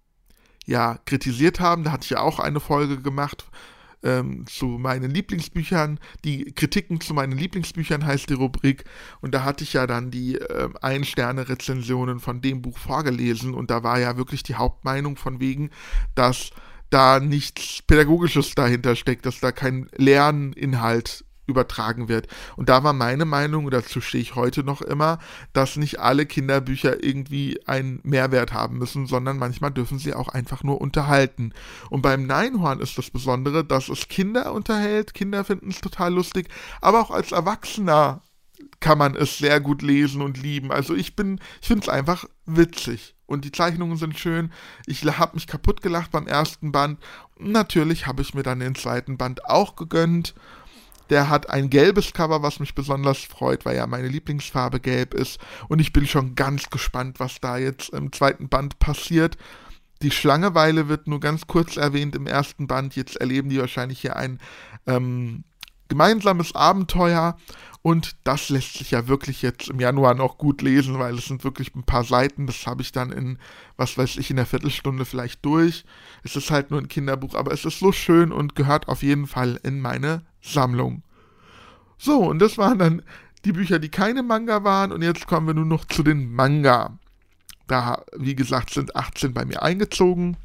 ja 0.66 1.00
kritisiert 1.06 1.60
haben. 1.60 1.84
Da 1.84 1.92
hatte 1.92 2.06
ich 2.06 2.12
ja 2.12 2.22
auch 2.22 2.40
eine 2.40 2.60
Folge 2.60 3.02
gemacht 3.02 3.46
ähm, 4.04 4.46
zu 4.48 4.66
meinen 4.66 5.12
Lieblingsbüchern. 5.12 6.00
Die 6.24 6.52
Kritiken 6.54 7.02
zu 7.02 7.14
meinen 7.14 7.38
Lieblingsbüchern 7.38 8.06
heißt 8.06 8.30
die 8.30 8.36
Rubrik. 8.36 8.86
Und 9.22 9.34
da 9.34 9.44
hatte 9.44 9.64
ich 9.64 9.74
ja 9.74 9.88
dann 9.88 10.12
die 10.12 10.36
äh, 10.38 10.70
Ein-Sterne-Rezensionen 10.82 12.20
von 12.20 12.42
dem 12.42 12.62
Buch 12.62 12.78
vorgelesen. 12.78 13.54
Und 13.54 13.72
da 13.72 13.84
war 13.84 14.00
ja 14.00 14.18
wirklich 14.18 14.44
die 14.44 14.56
Hauptmeinung 14.56 15.18
von 15.18 15.40
wegen, 15.40 15.70
dass 16.16 16.52
da 16.92 17.20
nichts 17.20 17.82
Pädagogisches 17.88 18.54
dahinter 18.54 18.96
steckt, 18.96 19.26
dass 19.26 19.40
da 19.40 19.52
kein 19.52 19.90
Lerninhalt 19.96 21.26
übertragen 21.48 22.08
wird. 22.08 22.28
Und 22.56 22.70
da 22.70 22.84
war 22.84 22.94
meine 22.94 23.26
Meinung, 23.26 23.66
und 23.66 23.74
dazu 23.74 24.02
stehe 24.02 24.22
ich 24.22 24.36
heute 24.36 24.64
noch 24.64 24.82
immer, 24.82 25.20
dass 25.54 25.76
nicht 25.76 26.00
alle 26.00 26.26
Kinderbücher 26.26 27.04
irgendwie 27.04 27.60
einen 27.68 28.00
Mehrwert 28.04 28.54
haben 28.54 28.78
müssen, 28.78 29.08
sondern 29.08 29.38
manchmal 29.38 29.72
dürfen 29.72 30.00
sie 30.00 30.14
auch 30.14 30.30
einfach 30.30 30.64
nur 30.64 30.82
unterhalten. 30.82 31.54
Und 31.90 32.02
beim 32.02 32.26
Neinhorn 32.26 32.80
ist 32.80 32.98
das 32.98 33.10
Besondere, 33.10 33.64
dass 33.64 33.90
es 33.90 34.08
Kinder 34.08 34.54
unterhält. 34.54 35.14
Kinder 35.14 35.44
finden 35.44 35.70
es 35.70 35.82
total 35.82 36.14
lustig, 36.14 36.48
aber 36.82 37.02
auch 37.02 37.12
als 37.12 37.32
Erwachsener 37.32 38.22
kann 38.80 38.98
man 38.98 39.16
es 39.16 39.38
sehr 39.38 39.60
gut 39.60 39.82
lesen 39.82 40.22
und 40.22 40.42
lieben. 40.42 40.72
Also 40.72 40.96
ich 40.96 41.16
bin, 41.16 41.40
ich 41.62 41.68
finde 41.68 41.84
es 41.84 41.90
einfach 41.90 42.26
witzig. 42.46 43.16
Und 43.32 43.46
die 43.46 43.52
Zeichnungen 43.52 43.98
sind 43.98 44.20
schön. 44.20 44.52
Ich 44.86 45.04
habe 45.06 45.36
mich 45.36 45.48
kaputt 45.48 45.82
gelacht 45.82 46.12
beim 46.12 46.28
ersten 46.28 46.72
Band. 46.72 47.00
Natürlich 47.40 48.08
habe 48.08 48.22
ich 48.22 48.34
mir 48.34 48.44
dann 48.44 48.60
den 48.60 48.76
zweiten 48.76 49.18
Band 49.18 49.46
auch 49.46 49.76
gegönnt. 49.76 50.36
Der 51.10 51.30
hat 51.30 51.50
ein 51.50 51.70
gelbes 51.70 52.14
Cover, 52.14 52.42
was 52.42 52.60
mich 52.60 52.74
besonders 52.74 53.20
freut, 53.20 53.66
weil 53.66 53.76
ja 53.76 53.88
meine 53.88 54.08
Lieblingsfarbe 54.08 54.80
gelb 54.80 55.14
ist. 55.14 55.40
Und 55.68 55.80
ich 55.80 55.92
bin 55.92 56.08
schon 56.08 56.36
ganz 56.36 56.70
gespannt, 56.70 57.20
was 57.20 57.42
da 57.42 57.58
jetzt 57.58 57.90
im 57.90 58.12
zweiten 58.12 58.48
Band 58.48 58.80
passiert. 58.80 59.38
Die 60.02 60.12
Schlangeweile 60.12 60.88
wird 60.88 61.08
nur 61.08 61.20
ganz 61.20 61.48
kurz 61.48 61.78
erwähnt 61.78 62.16
im 62.16 62.28
ersten 62.28 62.68
Band. 62.68 62.96
Jetzt 62.96 63.18
erleben 63.18 63.50
die 63.50 63.60
wahrscheinlich 63.60 64.00
hier 64.00 64.16
ein 64.16 64.40
ähm, 64.88 65.44
gemeinsames 65.92 66.56
Abenteuer. 66.56 67.38
Und 67.84 68.16
das 68.24 68.50
lässt 68.50 68.78
sich 68.78 68.92
ja 68.92 69.08
wirklich 69.08 69.42
jetzt 69.42 69.70
im 69.70 69.80
Januar 69.80 70.14
noch 70.14 70.38
gut 70.38 70.62
lesen, 70.62 71.00
weil 71.00 71.18
es 71.18 71.26
sind 71.26 71.44
wirklich 71.44 71.76
ein 71.76 71.84
paar 71.84 72.06
Seiten. 72.06 72.48
Das 72.48 72.66
habe 72.66 72.82
ich 72.82 72.92
dann 72.92 73.12
in, 73.12 73.40
was 73.76 73.98
weiß 73.98 74.18
ich, 74.18 74.30
in 74.30 74.38
der 74.38 74.46
Viertelstunde 74.46 75.04
vielleicht 75.04 75.44
durch. 75.44 75.84
Es 76.24 76.36
ist 76.36 76.50
halt 76.50 76.72
nur 76.72 76.80
ein 76.80 76.88
Kinderbuch, 76.88 77.36
aber 77.36 77.52
es 77.52 77.66
ist 77.66 77.80
so 77.80 77.92
schön 77.92 78.32
und 78.32 78.56
gehört 78.56 78.88
auf 78.88 79.04
jeden 79.04 79.28
Fall 79.28 79.60
in 79.64 79.82
meine 79.82 80.22
Sammlung. 80.42 81.04
So, 81.98 82.20
und 82.20 82.40
das 82.40 82.58
waren 82.58 82.80
dann 82.80 83.02
die 83.44 83.52
Bücher, 83.52 83.80
die 83.80 83.90
keine 83.90 84.24
Manga 84.24 84.64
waren. 84.64 84.92
Und 84.92 85.02
jetzt 85.02 85.28
kommen 85.28 85.48
wir 85.48 85.56
nun 85.56 85.68
noch 85.68 85.86
zu 85.86 86.04
den 86.04 86.32
Manga. 86.32 86.98
Da, 87.68 88.04
wie 88.16 88.36
gesagt, 88.36 88.70
sind 88.70 88.96
18 88.96 89.34
bei 89.34 89.44
mir 89.44 89.62
eingezogen. 89.62 90.38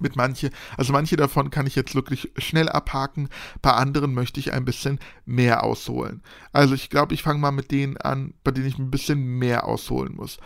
Mit 0.00 0.16
manche, 0.16 0.50
also 0.76 0.92
manche 0.92 1.16
davon 1.16 1.50
kann 1.50 1.66
ich 1.66 1.74
jetzt 1.74 1.94
wirklich 1.94 2.32
schnell 2.38 2.68
abhaken, 2.68 3.28
bei 3.62 3.72
anderen 3.72 4.14
möchte 4.14 4.40
ich 4.40 4.52
ein 4.52 4.64
bisschen 4.64 4.98
mehr 5.24 5.62
ausholen. 5.62 6.22
Also 6.52 6.74
ich 6.74 6.90
glaube, 6.90 7.14
ich 7.14 7.22
fange 7.22 7.40
mal 7.40 7.52
mit 7.52 7.70
denen 7.70 7.96
an, 7.96 8.34
bei 8.44 8.50
denen 8.50 8.66
ich 8.66 8.78
ein 8.78 8.90
bisschen 8.90 9.38
mehr 9.38 9.66
ausholen 9.66 10.14
muss. 10.16 10.38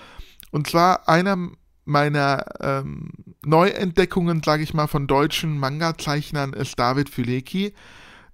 Und 0.50 0.66
zwar 0.66 1.08
einer 1.08 1.36
meiner 1.84 2.44
ähm, 2.60 3.10
Neuentdeckungen, 3.44 4.42
sage 4.42 4.62
ich 4.62 4.74
mal, 4.74 4.86
von 4.86 5.06
deutschen 5.06 5.58
Manga-Zeichnern 5.58 6.52
ist 6.52 6.78
David 6.78 7.08
Fülecki. 7.08 7.74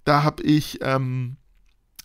Da 0.05 0.25
habe 0.25 0.43
ich 0.43 0.81
ähm, 0.83 1.37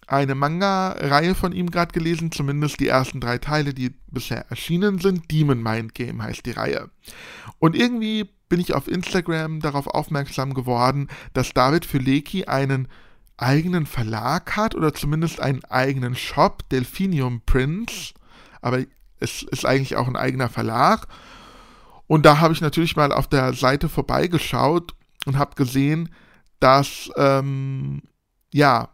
eine 0.10 0.34
Manga-Reihe 0.34 1.36
von 1.36 1.52
ihm 1.52 1.70
gerade 1.70 1.92
gelesen, 1.92 2.32
zumindest 2.32 2.80
die 2.80 2.88
ersten 2.88 3.22
drei 3.22 3.38
Teile, 3.38 3.74
die 3.74 3.94
bisher 4.08 4.50
erschienen 4.50 5.00
sind. 5.00 5.30
Demon 5.32 5.62
Mind 5.62 5.94
Game 5.94 6.24
heißt 6.24 6.46
die 6.46 6.52
Reihe. 6.52 6.90
Und 7.60 7.76
irgendwie 7.76 8.30
bin 8.50 8.60
ich 8.60 8.74
auf 8.74 8.88
Instagram 8.88 9.60
darauf 9.60 9.88
aufmerksam 9.88 10.54
geworden, 10.54 11.08
dass 11.34 11.54
David 11.54 11.86
Fülecki 11.86 12.46
einen 12.46 12.88
eigenen 13.38 13.86
Verlag 13.86 14.56
hat 14.58 14.76
oder 14.76 14.94
zumindest 14.94 15.40
einen 15.40 15.64
eigenen 15.66 16.16
Shop, 16.16 16.68
Delphinium 16.70 17.42
Prince. 17.46 18.14
Aber 18.62 18.84
es 19.20 19.44
ist 19.44 19.66
eigentlich 19.66 19.96
auch 19.96 20.08
ein 20.08 20.18
eigener 20.18 20.50
Verlag. 20.50 21.08
Und 22.08 22.26
da 22.26 22.40
habe 22.40 22.54
ich 22.54 22.62
natürlich 22.62 22.96
mal 22.96 23.12
auf 23.12 23.28
der 23.28 23.54
Seite 23.54 23.88
vorbeigeschaut 23.88 24.96
und 25.26 25.38
habe 25.38 25.56
gesehen, 25.56 26.10
dass 26.60 27.12
ähm, 27.16 28.02
ja 28.52 28.90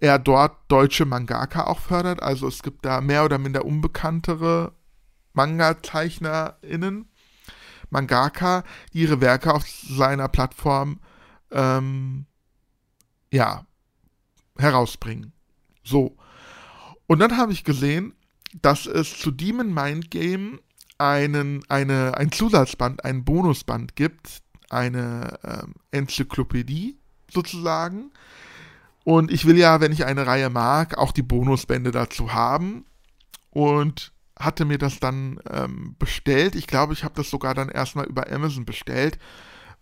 er 0.00 0.18
dort 0.18 0.56
deutsche 0.68 1.04
Mangaka 1.04 1.64
auch 1.64 1.80
fördert. 1.80 2.22
Also 2.22 2.48
es 2.48 2.62
gibt 2.62 2.84
da 2.84 3.00
mehr 3.00 3.24
oder 3.24 3.38
minder 3.38 3.64
unbekanntere 3.64 4.72
Manga-ZeichnerInnen, 5.32 7.08
Mangaka, 7.90 8.64
die 8.92 9.02
ihre 9.02 9.20
Werke 9.20 9.52
auf 9.52 9.68
seiner 9.68 10.28
Plattform 10.28 11.00
ähm, 11.50 12.26
ja, 13.32 13.66
herausbringen. 14.58 15.32
So. 15.82 16.16
Und 17.06 17.18
dann 17.18 17.36
habe 17.36 17.52
ich 17.52 17.64
gesehen, 17.64 18.14
dass 18.62 18.86
es 18.86 19.18
zu 19.18 19.30
Demon 19.30 19.72
Mind 19.74 20.10
Game 20.10 20.60
einen, 20.98 21.62
eine, 21.68 22.16
ein 22.16 22.32
Zusatzband, 22.32 23.04
ein 23.04 23.24
Bonusband 23.24 23.96
gibt, 23.96 24.42
eine 24.70 25.38
ähm, 25.44 25.74
Enzyklopädie 25.90 26.98
sozusagen. 27.30 28.12
Und 29.04 29.30
ich 29.30 29.46
will 29.46 29.58
ja, 29.58 29.80
wenn 29.80 29.92
ich 29.92 30.06
eine 30.06 30.26
Reihe 30.26 30.50
mag, 30.50 30.98
auch 30.98 31.12
die 31.12 31.22
Bonusbände 31.22 31.90
dazu 31.90 32.32
haben. 32.32 32.84
Und 33.50 34.14
hatte 34.38 34.64
mir 34.64 34.78
das 34.78 35.00
dann 35.00 35.40
ähm, 35.50 35.94
bestellt. 35.98 36.54
Ich 36.54 36.66
glaube, 36.66 36.92
ich 36.92 37.04
habe 37.04 37.14
das 37.14 37.30
sogar 37.30 37.54
dann 37.54 37.68
erstmal 37.68 38.06
über 38.06 38.30
Amazon 38.30 38.64
bestellt, 38.64 39.18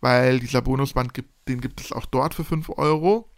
weil 0.01 0.41
dieser 0.41 0.63
Bonusband 0.63 1.15
gibt, 1.15 1.31
den 1.49 1.61
gibt 1.61 1.81
es 1.81 1.93
auch 1.93 2.07
dort 2.07 2.35
für 2.35 2.45
5 2.45 2.71
Euro. 2.77 3.31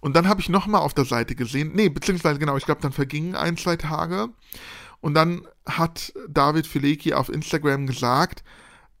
Und 0.00 0.14
dann 0.14 0.28
habe 0.28 0.40
ich 0.40 0.48
nochmal 0.48 0.80
auf 0.80 0.94
der 0.94 1.04
Seite 1.04 1.34
gesehen, 1.34 1.72
nee, 1.74 1.88
beziehungsweise 1.88 2.38
genau, 2.38 2.56
ich 2.56 2.64
glaube, 2.64 2.80
dann 2.80 2.92
vergingen 2.92 3.34
ein, 3.34 3.56
zwei 3.56 3.76
Tage. 3.76 4.28
Und 5.00 5.14
dann 5.14 5.46
hat 5.66 6.12
David 6.28 6.66
Filecki 6.66 7.14
auf 7.14 7.28
Instagram 7.28 7.86
gesagt, 7.86 8.42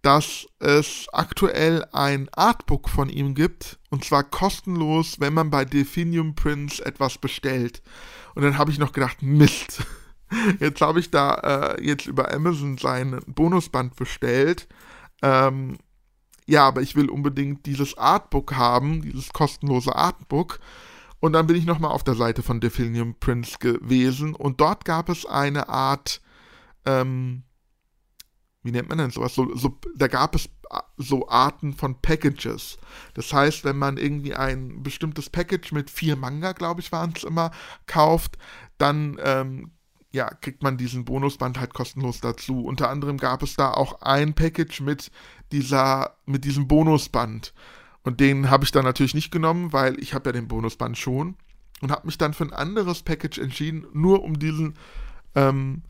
dass 0.02 0.46
es 0.58 1.06
aktuell 1.12 1.84
ein 1.92 2.28
Artbook 2.32 2.88
von 2.88 3.08
ihm 3.08 3.34
gibt, 3.34 3.78
und 3.90 4.04
zwar 4.04 4.24
kostenlos, 4.24 5.18
wenn 5.20 5.34
man 5.34 5.50
bei 5.50 5.64
Definium 5.64 6.34
Prince 6.34 6.84
etwas 6.84 7.18
bestellt. 7.18 7.82
Und 8.34 8.42
dann 8.42 8.58
habe 8.58 8.70
ich 8.70 8.78
noch 8.78 8.92
gedacht, 8.92 9.22
Mist. 9.22 9.82
Jetzt 10.60 10.80
habe 10.82 11.00
ich 11.00 11.10
da 11.10 11.34
äh, 11.76 11.82
jetzt 11.82 12.06
über 12.06 12.30
Amazon 12.30 12.76
sein 12.76 13.18
Bonusband 13.26 13.96
bestellt. 13.96 14.68
Ähm, 15.22 15.78
ja, 16.46 16.66
aber 16.66 16.82
ich 16.82 16.96
will 16.96 17.08
unbedingt 17.08 17.64
dieses 17.64 17.96
Artbook 17.96 18.54
haben, 18.54 19.00
dieses 19.00 19.32
kostenlose 19.32 19.96
Artbook. 19.96 20.60
Und 21.20 21.32
dann 21.32 21.46
bin 21.46 21.56
ich 21.56 21.64
nochmal 21.64 21.90
auf 21.90 22.04
der 22.04 22.14
Seite 22.14 22.42
von 22.42 22.60
Definium 22.60 23.16
Prince 23.18 23.58
gewesen 23.58 24.34
und 24.34 24.60
dort 24.60 24.84
gab 24.84 25.08
es 25.08 25.26
eine 25.26 25.68
Art, 25.68 26.20
ähm, 26.86 27.42
wie 28.62 28.72
nennt 28.72 28.88
man 28.88 28.98
denn 28.98 29.10
sowas? 29.10 29.34
So, 29.34 29.54
so, 29.54 29.78
da 29.96 30.08
gab 30.08 30.34
es 30.34 30.46
äh, 30.70 30.80
so 30.96 31.28
Arten 31.28 31.72
von 31.72 32.00
Packages. 32.00 32.78
Das 33.14 33.32
heißt, 33.32 33.64
wenn 33.64 33.76
man 33.76 33.96
irgendwie 33.96 34.34
ein 34.34 34.82
bestimmtes 34.82 35.30
Package 35.30 35.72
mit 35.72 35.90
vier 35.90 36.16
Manga, 36.16 36.52
glaube 36.52 36.80
ich, 36.80 36.92
waren 36.92 37.12
es 37.16 37.24
immer, 37.24 37.50
kauft, 37.86 38.36
dann 38.78 39.18
ähm, 39.22 39.70
ja, 40.10 40.28
kriegt 40.28 40.62
man 40.62 40.76
diesen 40.76 41.04
Bonusband 41.04 41.60
halt 41.60 41.74
kostenlos 41.74 42.20
dazu. 42.20 42.64
Unter 42.64 42.88
anderem 42.88 43.18
gab 43.18 43.42
es 43.42 43.54
da 43.54 43.72
auch 43.72 44.00
ein 44.02 44.34
Package 44.34 44.80
mit 44.80 45.10
dieser, 45.52 46.16
mit 46.26 46.44
diesem 46.44 46.66
Bonusband. 46.66 47.52
Und 48.02 48.20
den 48.20 48.50
habe 48.50 48.64
ich 48.64 48.72
dann 48.72 48.84
natürlich 48.84 49.14
nicht 49.14 49.30
genommen, 49.30 49.72
weil 49.72 50.00
ich 50.00 50.14
habe 50.14 50.30
ja 50.30 50.32
den 50.32 50.48
Bonusband 50.48 50.96
schon 50.96 51.36
und 51.80 51.90
habe 51.90 52.06
mich 52.06 52.18
dann 52.18 52.32
für 52.32 52.44
ein 52.44 52.52
anderes 52.52 53.02
Package 53.02 53.38
entschieden, 53.38 53.86
nur 53.92 54.22
um 54.24 54.38
diesen 54.38 54.74
ähm, 55.34 55.82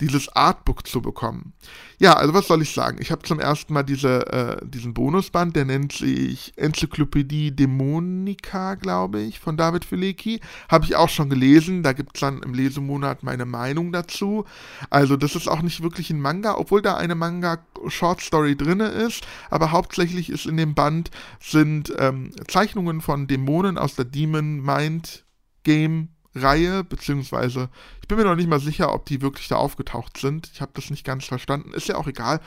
dieses 0.00 0.28
Artbook 0.34 0.86
zu 0.86 1.00
bekommen. 1.00 1.52
Ja, 1.98 2.14
also 2.14 2.34
was 2.34 2.48
soll 2.48 2.62
ich 2.62 2.74
sagen? 2.74 2.98
Ich 3.00 3.12
habe 3.12 3.22
zum 3.22 3.38
ersten 3.38 3.72
Mal 3.72 3.84
diese, 3.84 4.26
äh, 4.26 4.66
diesen 4.66 4.94
Bonusband, 4.94 5.54
der 5.54 5.64
nennt 5.64 5.92
sich 5.92 6.52
Enzyklopädie 6.56 7.54
Dämonica, 7.54 8.74
glaube 8.74 9.20
ich, 9.20 9.38
von 9.38 9.56
David 9.56 9.84
Filecki. 9.84 10.40
Habe 10.68 10.84
ich 10.86 10.96
auch 10.96 11.08
schon 11.08 11.30
gelesen. 11.30 11.84
Da 11.84 11.92
gibt 11.92 12.16
es 12.16 12.20
dann 12.20 12.42
im 12.42 12.54
Lesemonat 12.54 13.22
meine 13.22 13.44
Meinung 13.44 13.92
dazu. 13.92 14.44
Also 14.90 15.16
das 15.16 15.36
ist 15.36 15.46
auch 15.46 15.62
nicht 15.62 15.82
wirklich 15.82 16.10
ein 16.10 16.20
Manga, 16.20 16.56
obwohl 16.56 16.82
da 16.82 16.96
eine 16.96 17.14
Manga-Short-Story 17.14 18.56
drin 18.56 18.80
ist. 18.80 19.24
Aber 19.50 19.70
hauptsächlich 19.70 20.30
ist 20.30 20.46
in 20.46 20.56
dem 20.56 20.74
Band 20.74 21.12
sind 21.38 21.92
ähm, 21.98 22.32
Zeichnungen 22.48 23.00
von 23.00 23.28
Dämonen 23.28 23.78
aus 23.78 23.94
der 23.94 24.06
Demon 24.06 24.60
Mind 24.60 25.24
Game 25.62 26.08
Reihe, 26.34 26.84
beziehungsweise 26.84 27.68
ich 28.00 28.08
bin 28.08 28.18
mir 28.18 28.24
noch 28.24 28.36
nicht 28.36 28.48
mal 28.48 28.60
sicher, 28.60 28.94
ob 28.94 29.06
die 29.06 29.20
wirklich 29.20 29.48
da 29.48 29.56
aufgetaucht 29.56 30.16
sind. 30.18 30.50
Ich 30.52 30.60
habe 30.60 30.72
das 30.74 30.90
nicht 30.90 31.04
ganz 31.04 31.24
verstanden. 31.24 31.72
Ist 31.72 31.88
ja 31.88 31.96
auch 31.96 32.06
egal. 32.06 32.40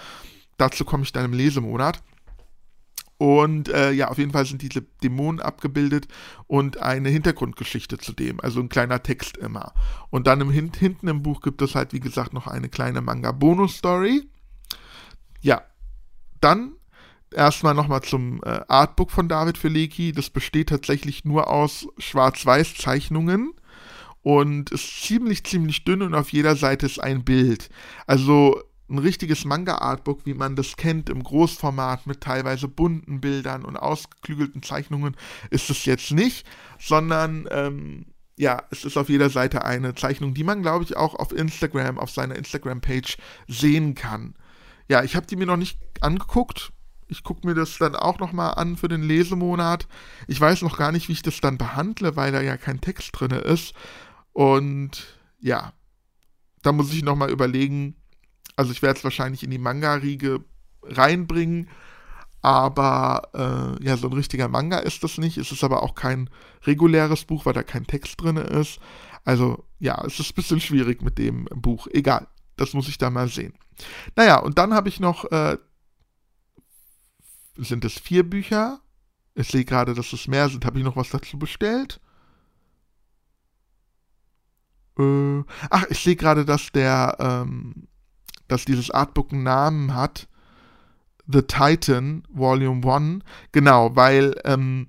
Dazu 0.57 0.85
komme 0.85 1.03
ich 1.03 1.11
dann 1.11 1.25
im 1.25 1.33
Lesemonat. 1.33 2.01
Und 3.17 3.69
äh, 3.69 3.91
ja, 3.91 4.09
auf 4.09 4.17
jeden 4.17 4.31
Fall 4.31 4.45
sind 4.45 4.61
diese 4.61 4.81
Dämonen 4.81 5.39
abgebildet 5.39 6.07
und 6.47 6.81
eine 6.81 7.07
Hintergrundgeschichte 7.09 7.97
zu 7.97 8.11
dem, 8.11 8.41
also 8.41 8.59
ein 8.59 8.67
kleiner 8.67 9.03
Text 9.03 9.37
immer. 9.37 9.73
Und 10.09 10.27
dann 10.27 10.41
im, 10.41 10.51
hinten 10.51 11.07
im 11.07 11.23
Buch 11.23 11.41
gibt 11.41 11.61
es 11.61 11.75
halt, 11.75 11.93
wie 11.93 12.01
gesagt, 12.01 12.33
noch 12.33 12.47
eine 12.47 12.67
kleine 12.67 12.99
Manga-Bonus-Story. 13.01 14.27
Ja, 15.39 15.61
dann 16.41 16.73
erstmal 17.31 17.73
nochmal 17.73 18.01
zum 18.01 18.41
äh, 18.43 18.61
Artbook 18.67 19.11
von 19.11 19.29
David 19.29 19.57
Filecki. 19.57 20.11
Das 20.11 20.29
besteht 20.29 20.69
tatsächlich 20.69 21.23
nur 21.23 21.47
aus 21.49 21.87
Schwarz-Weiß-Zeichnungen 21.97 23.53
und 24.25 24.71
ist 24.71 25.03
ziemlich, 25.03 25.43
ziemlich 25.43 25.83
dünn 25.83 26.01
und 26.01 26.15
auf 26.15 26.33
jeder 26.33 26.55
Seite 26.55 26.87
ist 26.87 26.97
ein 26.97 27.23
Bild. 27.23 27.69
Also 28.07 28.59
ein 28.89 28.97
richtiges 28.97 29.45
Manga-Artbook, 29.45 30.25
wie 30.25 30.33
man 30.33 30.55
das 30.55 30.77
kennt, 30.77 31.11
im 31.11 31.21
Großformat 31.21 32.07
mit 32.07 32.21
teilweise 32.21 32.67
bunten 32.67 33.21
Bildern 33.21 33.63
und 33.63 33.77
ausgeklügelten 33.77 34.63
Zeichnungen, 34.63 35.15
ist 35.51 35.69
es 35.69 35.85
jetzt 35.85 36.09
nicht, 36.09 36.47
sondern 36.79 37.47
ähm, 37.51 38.07
ja, 38.35 38.63
es 38.71 38.83
ist 38.83 38.97
auf 38.97 39.09
jeder 39.09 39.29
Seite 39.29 39.63
eine 39.63 39.93
Zeichnung, 39.93 40.33
die 40.33 40.43
man, 40.43 40.63
glaube 40.63 40.85
ich, 40.85 40.97
auch 40.97 41.13
auf 41.13 41.31
Instagram, 41.31 41.99
auf 41.99 42.09
seiner 42.09 42.35
Instagram-Page 42.35 43.17
sehen 43.47 43.93
kann. 43.93 44.33
Ja, 44.87 45.03
ich 45.03 45.15
habe 45.15 45.27
die 45.27 45.35
mir 45.35 45.45
noch 45.45 45.55
nicht 45.55 45.77
angeguckt. 46.01 46.71
Ich 47.07 47.21
gucke 47.21 47.45
mir 47.45 47.53
das 47.53 47.77
dann 47.77 47.95
auch 47.95 48.17
nochmal 48.17 48.55
an 48.55 48.75
für 48.75 48.87
den 48.87 49.03
Lesemonat. 49.03 49.87
Ich 50.27 50.41
weiß 50.41 50.63
noch 50.63 50.79
gar 50.79 50.91
nicht, 50.91 51.09
wie 51.09 51.13
ich 51.13 51.21
das 51.21 51.39
dann 51.41 51.59
behandle, 51.59 52.15
weil 52.15 52.31
da 52.31 52.41
ja 52.41 52.57
kein 52.57 52.81
Text 52.81 53.11
drin 53.13 53.29
ist. 53.29 53.75
Und 54.35 55.17
ja, 55.39 55.71
da 56.61 56.73
muss 56.73 56.91
ich 56.91 57.03
nochmal 57.03 57.31
überlegen. 57.31 57.95
Also 58.57 58.73
ich 58.73 58.81
werde 58.81 58.97
es 58.97 59.03
wahrscheinlich 59.05 59.43
in 59.43 59.49
die 59.49 59.57
Manga-Riege 59.57 60.43
reinbringen. 60.83 61.69
Aber 62.41 63.29
äh, 63.33 63.81
ja, 63.85 63.95
so 63.95 64.07
ein 64.07 64.13
richtiger 64.13 64.49
Manga 64.49 64.79
ist 64.79 65.05
das 65.05 65.17
nicht. 65.17 65.37
Es 65.37 65.53
ist 65.53 65.63
aber 65.63 65.83
auch 65.83 65.95
kein 65.95 66.29
reguläres 66.63 67.23
Buch, 67.23 67.45
weil 67.45 67.53
da 67.53 67.63
kein 67.63 67.87
Text 67.87 68.21
drin 68.21 68.35
ist. 68.35 68.79
Also 69.23 69.63
ja, 69.79 70.03
es 70.05 70.19
ist 70.19 70.31
ein 70.31 70.35
bisschen 70.35 70.59
schwierig 70.59 71.01
mit 71.01 71.17
dem 71.17 71.45
Buch. 71.45 71.87
Egal, 71.93 72.27
das 72.57 72.73
muss 72.73 72.89
ich 72.89 72.97
da 72.97 73.09
mal 73.09 73.29
sehen. 73.29 73.53
Naja, 74.17 74.39
und 74.39 74.57
dann 74.57 74.73
habe 74.73 74.89
ich 74.89 74.99
noch, 74.99 75.31
äh, 75.31 75.57
sind 77.55 77.85
es 77.85 77.93
vier 77.93 78.29
Bücher? 78.29 78.81
Ich 79.33 79.47
sehe 79.47 79.63
gerade, 79.63 79.93
dass 79.93 80.11
es 80.11 80.27
mehr 80.27 80.49
sind. 80.49 80.65
Habe 80.65 80.77
ich 80.77 80.83
noch 80.83 80.97
was 80.97 81.09
dazu 81.09 81.39
bestellt? 81.39 82.01
Äh, 84.99 85.43
ach, 85.69 85.85
ich 85.89 85.99
sehe 85.99 86.15
gerade, 86.15 86.45
dass 86.45 86.71
der, 86.71 87.17
ähm, 87.19 87.87
dass 88.47 88.65
dieses 88.65 88.91
Artbook 88.91 89.31
einen 89.31 89.43
Namen 89.43 89.93
hat. 89.93 90.27
The 91.27 91.41
Titan, 91.41 92.23
Volume 92.29 92.85
1. 92.85 93.23
Genau, 93.51 93.95
weil 93.95 94.39
ähm, 94.45 94.87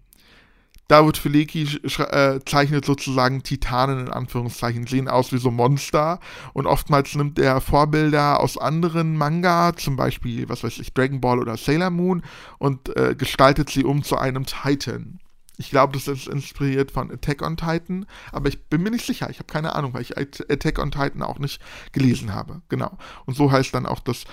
David 0.89 1.17
Fileki 1.17 1.81
äh, 1.99 2.39
zeichnet 2.45 2.85
sozusagen 2.85 3.43
Titanen 3.43 4.07
in 4.07 4.13
Anführungszeichen, 4.13 4.87
sehen 4.87 5.09
aus 5.09 5.33
wie 5.33 5.39
so 5.39 5.51
Monster 5.51 6.21
und 6.53 6.67
oftmals 6.67 7.15
nimmt 7.17 7.39
er 7.39 7.61
Vorbilder 7.61 8.39
aus 8.39 8.57
anderen 8.57 9.17
Manga, 9.17 9.75
zum 9.77 9.97
Beispiel, 9.97 10.49
was 10.49 10.63
weiß 10.63 10.79
ich, 10.79 10.95
Dragon 10.95 11.21
Ball 11.21 11.41
oder 11.41 11.57
Sailor 11.57 11.91
Moon 11.91 12.23
und 12.59 12.95
äh, 12.97 13.17
gestaltet 13.17 13.71
sie 13.71 13.85
um 13.85 14.05
zu 14.05 14.17
einem 14.17 14.47
Titan. 14.47 15.19
Ich 15.59 15.71
glaube, 15.71 15.95
das 15.95 16.07
ist 16.09 16.29
inspiriert 16.29 16.91
von 16.91 17.11
Attack 17.11 17.43
on 17.43 17.57
Titan, 17.57 18.07
aber 18.33 18.49
ich 18.49 18.67
bin 18.67 18.83
mir 18.83 18.91
nicht 18.91 19.07
sicher. 19.07 19.31
Ich 19.31 19.39
habe 19.39 19.47
keine 19.47 19.75
Ahnung, 19.75 19.95
weil 19.95 20.03
ich 20.03 20.17
Attack 20.17 20.79
on 20.79 20.91
Titan 20.91 21.23
auch 21.23 21.39
nicht 21.39 21.61
gelesen 21.93 22.35
habe. 22.35 22.63
Genau. 22.69 22.99
Und 23.25 23.35
so 23.35 23.51
heißt 23.51 23.75
dann 23.75 23.87
auch 23.87 24.01
das 24.01 24.25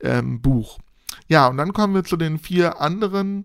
ähm, 0.00 0.40
Buch. 0.40 0.78
Ja, 1.28 1.48
und 1.48 1.56
dann 1.56 1.72
kommen 1.72 1.94
wir 1.94 2.04
zu 2.04 2.16
den 2.16 2.38
vier 2.38 2.80
anderen 2.80 3.44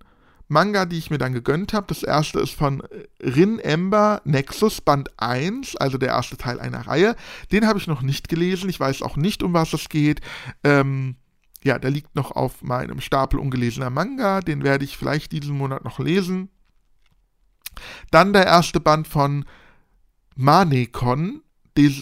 Manga, 0.51 0.85
die 0.85 0.97
ich 0.97 1.09
mir 1.09 1.17
dann 1.17 1.33
gegönnt 1.33 1.73
habe. 1.73 1.87
Das 1.87 2.03
erste 2.03 2.39
ist 2.39 2.53
von 2.53 2.83
Rin 3.21 3.57
Ember 3.59 4.21
Nexus 4.25 4.81
Band 4.81 5.09
1, 5.17 5.77
also 5.77 5.97
der 5.97 6.09
erste 6.09 6.35
Teil 6.37 6.59
einer 6.59 6.87
Reihe. 6.87 7.15
Den 7.51 7.65
habe 7.67 7.79
ich 7.79 7.87
noch 7.87 8.01
nicht 8.01 8.27
gelesen. 8.27 8.69
Ich 8.69 8.79
weiß 8.79 9.01
auch 9.01 9.15
nicht, 9.15 9.43
um 9.43 9.53
was 9.53 9.71
es 9.73 9.87
geht. 9.87 10.19
Ähm, 10.63 11.15
ja, 11.63 11.79
der 11.79 11.91
liegt 11.91 12.15
noch 12.15 12.31
auf 12.31 12.63
meinem 12.63 12.99
Stapel 12.99 13.39
ungelesener 13.39 13.89
Manga. 13.89 14.41
Den 14.41 14.63
werde 14.63 14.83
ich 14.83 14.97
vielleicht 14.97 15.31
diesen 15.31 15.57
Monat 15.57 15.85
noch 15.85 15.99
lesen. 15.99 16.49
Dann 18.11 18.33
der 18.33 18.45
erste 18.45 18.79
Band 18.79 19.07
von 19.07 19.45
Manekon, 20.35 21.41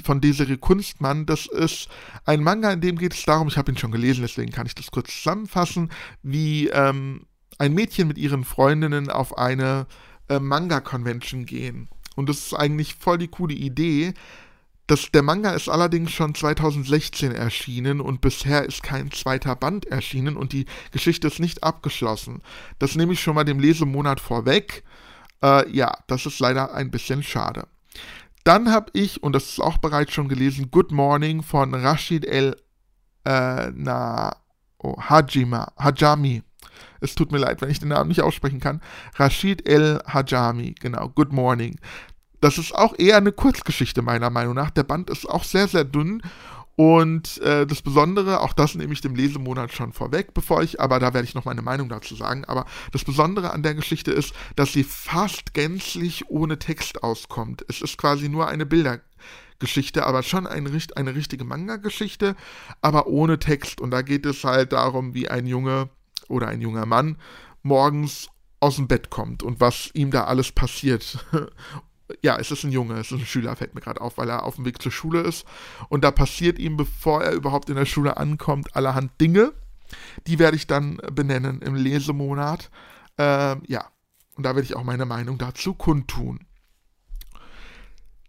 von 0.04 0.22
Desiree 0.22 0.58
Kunstmann. 0.58 1.26
Das 1.26 1.46
ist 1.46 1.90
ein 2.26 2.44
Manga, 2.44 2.72
in 2.72 2.82
dem 2.82 2.98
geht 2.98 3.14
es 3.14 3.24
darum, 3.24 3.48
ich 3.48 3.58
habe 3.58 3.72
ihn 3.72 3.78
schon 3.78 3.92
gelesen, 3.92 4.22
deswegen 4.22 4.52
kann 4.52 4.66
ich 4.66 4.76
das 4.76 4.92
kurz 4.92 5.14
zusammenfassen, 5.16 5.90
wie 6.24 6.68
ähm, 6.70 7.26
ein 7.58 7.74
Mädchen 7.74 8.08
mit 8.08 8.18
ihren 8.18 8.44
Freundinnen 8.44 9.10
auf 9.10 9.38
eine 9.38 9.88
äh, 10.28 10.40
Manga-Convention 10.40 11.46
gehen. 11.46 11.90
Und 12.16 12.30
das 12.30 12.38
ist 12.38 12.54
eigentlich 12.54 12.96
voll 12.96 13.18
die 13.18 13.28
coole 13.28 13.54
Idee. 13.54 14.14
Das, 14.88 15.12
der 15.12 15.22
Manga 15.22 15.52
ist 15.52 15.70
allerdings 15.70 16.12
schon 16.12 16.34
2016 16.34 17.32
erschienen 17.32 18.02
und 18.02 18.22
bisher 18.22 18.66
ist 18.66 18.82
kein 18.82 19.12
zweiter 19.12 19.56
Band 19.56 19.86
erschienen 19.86 20.36
und 20.36 20.52
die 20.52 20.66
Geschichte 20.92 21.28
ist 21.28 21.40
nicht 21.40 21.64
abgeschlossen. 21.64 22.42
Das 22.80 22.96
nehme 22.96 23.14
ich 23.14 23.22
schon 23.22 23.36
mal 23.36 23.44
dem 23.44 23.60
Lesemonat 23.60 24.20
vorweg. 24.20 24.84
Äh, 25.44 25.70
ja, 25.70 25.98
das 26.08 26.26
ist 26.26 26.40
leider 26.40 26.74
ein 26.74 26.92
bisschen 26.92 27.24
schade. 27.24 27.68
Dann 28.44 28.72
habe 28.72 28.90
ich, 28.94 29.22
und 29.22 29.34
das 29.34 29.50
ist 29.50 29.60
auch 29.60 29.78
bereits 29.78 30.14
schon 30.14 30.30
gelesen, 30.30 30.72
Good 30.72 30.92
Morning 30.92 31.44
von 31.44 31.74
Rashid 31.74 32.26
El 32.26 32.56
äh, 33.26 33.72
na, 33.76 34.36
oh, 34.80 34.96
Hajima, 34.98 35.72
Hajami. 35.78 36.44
Es 37.02 37.16
tut 37.16 37.32
mir 37.32 37.38
leid, 37.38 37.62
wenn 37.62 37.70
ich 37.70 37.80
den 37.80 37.90
Namen 37.90 38.10
nicht 38.10 38.22
aussprechen 38.22 38.60
kann. 38.60 38.82
Rashid 39.16 39.68
El 39.68 40.02
Hajami, 40.08 40.76
genau, 40.80 41.10
Good 41.10 41.32
Morning. 41.32 41.80
Das 42.42 42.58
ist 42.58 42.74
auch 42.74 42.98
eher 42.98 43.18
eine 43.18 43.34
Kurzgeschichte 43.34 44.02
meiner 44.02 44.30
Meinung 44.30 44.56
nach. 44.56 44.70
Der 44.70 44.84
Band 44.84 45.10
ist 45.10 45.30
auch 45.30 45.44
sehr, 45.44 45.68
sehr 45.68 45.84
dünn. 45.84 46.22
Und 46.80 47.42
äh, 47.42 47.68
das 47.68 47.82
Besondere, 47.82 48.40
auch 48.40 48.54
das 48.54 48.74
nehme 48.74 48.94
ich 48.94 49.02
dem 49.02 49.14
Lesemonat 49.14 49.74
schon 49.74 49.92
vorweg, 49.92 50.34
bevor 50.34 50.64
ich, 50.64 50.80
aber 50.80 50.98
da 51.02 51.14
werde 51.14 51.28
ich 51.28 51.36
noch 51.36 51.44
meine 51.44 51.62
Meinung 51.62 51.90
dazu 51.90 52.16
sagen. 52.16 52.46
Aber 52.46 52.66
das 52.94 53.04
Besondere 53.04 53.52
an 53.52 53.64
der 53.64 53.76
Geschichte 53.76 54.14
ist, 54.14 54.34
dass 54.56 54.72
sie 54.72 54.86
fast 54.86 55.54
gänzlich 55.54 56.30
ohne 56.30 56.58
Text 56.58 57.04
auskommt. 57.04 57.66
Es 57.68 57.82
ist 57.82 57.98
quasi 57.98 58.30
nur 58.30 58.48
eine 58.48 58.66
Bildergeschichte, 58.66 60.06
aber 60.06 60.24
schon 60.24 60.48
eine, 60.48 60.72
eine 60.96 61.16
richtige 61.16 61.44
Manga-Geschichte, 61.44 62.38
aber 62.80 63.08
ohne 63.08 63.40
Text. 63.40 63.82
Und 63.82 63.92
da 63.92 64.02
geht 64.02 64.26
es 64.26 64.46
halt 64.46 64.72
darum, 64.72 65.14
wie 65.14 65.28
ein 65.28 65.48
Junge 65.48 65.90
oder 66.30 66.48
ein 66.48 66.62
junger 66.62 66.86
Mann 66.86 67.18
morgens 67.62 68.30
aus 68.62 68.78
dem 68.78 68.88
Bett 68.88 69.10
kommt 69.10 69.44
und 69.44 69.60
was 69.60 69.90
ihm 69.96 70.12
da 70.12 70.24
alles 70.24 70.54
passiert. 70.54 71.26
ja, 72.22 72.38
es 72.38 72.52
ist 72.52 72.64
ein 72.64 72.72
Junge, 72.72 72.96
es 72.96 73.12
ist 73.12 73.20
ein 73.20 73.26
Schüler, 73.26 73.56
fällt 73.56 73.76
mir 73.76 73.82
gerade 73.82 74.02
auf, 74.02 74.18
weil 74.18 74.30
er 74.30 74.44
auf 74.44 74.56
dem 74.56 74.66
Weg 74.66 74.82
zur 74.82 74.92
Schule 74.92 75.22
ist. 75.22 75.46
Und 75.90 76.04
da 76.04 76.12
passiert 76.12 76.60
ihm, 76.60 76.78
bevor 76.78 77.24
er 77.24 77.34
überhaupt 77.34 77.70
in 77.70 77.76
der 77.76 77.86
Schule 77.86 78.18
ankommt, 78.18 78.76
allerhand 78.76 79.20
Dinge. 79.22 79.54
Die 80.28 80.40
werde 80.40 80.58
ich 80.58 80.68
dann 80.68 80.98
benennen 81.12 81.62
im 81.62 81.76
Lesemonat. 81.76 82.70
Ähm, 83.18 83.64
ja, 83.68 83.86
und 84.36 84.44
da 84.44 84.50
werde 84.56 84.64
ich 84.64 84.76
auch 84.76 84.84
meine 84.84 85.06
Meinung 85.06 85.38
dazu 85.38 85.74
kundtun. 85.74 86.46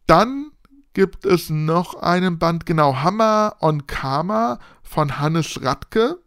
Dann 0.06 0.50
gibt 0.92 1.24
es 1.24 1.50
noch 1.50 1.94
einen 1.94 2.38
Band, 2.38 2.66
genau, 2.66 2.96
Hammer 2.96 3.56
on 3.60 3.86
Karma 3.86 4.58
von 4.82 5.18
Hannes 5.18 5.62
Radke. 5.62 6.18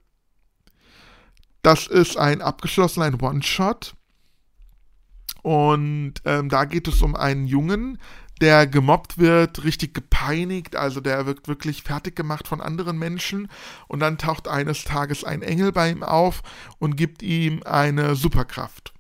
Das 1.62 1.88
ist 1.88 2.18
ein 2.18 2.42
abgeschlossener, 2.42 3.22
One-Shot. 3.22 3.96
Und 5.44 6.16
ähm, 6.26 6.50
da 6.50 6.66
geht 6.66 6.88
es 6.88 7.02
um 7.02 7.16
einen 7.16 7.46
Jungen, 7.46 8.00
der 8.42 8.66
gemobbt 8.66 9.18
wird, 9.18 9.64
richtig 9.64 9.94
gepeinigt, 9.94 10.76
also 10.76 11.00
der 11.00 11.26
wird 11.26 11.48
wirklich 11.48 11.84
fertig 11.84 12.16
gemacht 12.16 12.48
von 12.48 12.62
anderen 12.62 12.98
Menschen. 12.98 13.50
Und 13.88 14.00
dann 14.00 14.18
taucht 14.18 14.48
eines 14.48 14.84
Tages 14.84 15.24
ein 15.24 15.44
Engel 15.44 15.72
bei 15.72 15.92
ihm 15.92 16.02
auf 16.02 16.42
und 16.80 16.96
gibt 16.96 17.22
ihm 17.22 17.62
eine 17.64 18.16
Superkraft. 18.16 18.94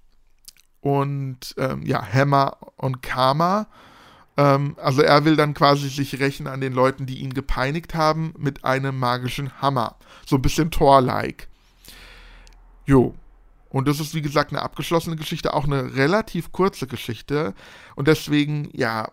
Und 0.82 1.56
ähm, 1.58 1.84
ja, 1.86 2.06
Hammer 2.06 2.58
und 2.76 3.02
Karma. 3.02 3.68
Ähm, 4.36 4.76
also 4.82 5.02
er 5.02 5.24
will 5.24 5.38
dann 5.38 5.54
quasi 5.54 5.88
sich 5.88 6.20
rächen 6.20 6.48
an 6.48 6.60
den 6.62 6.74
Leuten, 6.74 7.06
die 7.06 7.20
ihn 7.20 7.34
gepeinigt 7.34 7.96
haben, 7.96 8.34
mit 8.38 8.66
einem 8.66 9.00
magischen 9.00 9.62
Hammer. 9.62 9.96
So 10.26 10.36
ein 10.36 10.42
bisschen 10.42 10.72
Thor-like. 10.72 11.48
Jo. 12.86 13.16
Und 13.74 13.88
das 13.88 14.00
ist, 14.00 14.14
wie 14.14 14.22
gesagt, 14.22 14.52
eine 14.52 14.62
abgeschlossene 14.62 15.16
Geschichte, 15.16 15.56
auch 15.56 15.66
eine 15.66 15.96
relativ 15.96 16.52
kurze 16.52 16.86
Geschichte. 16.86 17.56
Und 17.96 18.08
deswegen, 18.08 18.70
ja, 18.72 19.12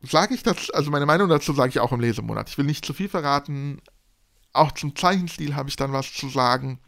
sage 0.00 0.34
ich 0.34 0.44
das, 0.44 0.70
also 0.70 0.92
meine 0.92 1.06
Meinung 1.06 1.28
dazu 1.28 1.52
sage 1.52 1.70
ich 1.70 1.80
auch 1.80 1.90
im 1.90 1.98
Lesemonat. 1.98 2.48
Ich 2.48 2.56
will 2.56 2.66
nicht 2.66 2.86
zu 2.86 2.94
viel 2.94 3.08
verraten. 3.08 3.82
Auch 4.52 4.70
zum 4.70 4.94
Zeichenstil 4.94 5.56
habe 5.56 5.68
ich 5.68 5.74
dann 5.74 5.92
was 5.92 6.12
zu 6.12 6.28
sagen. 6.28 6.78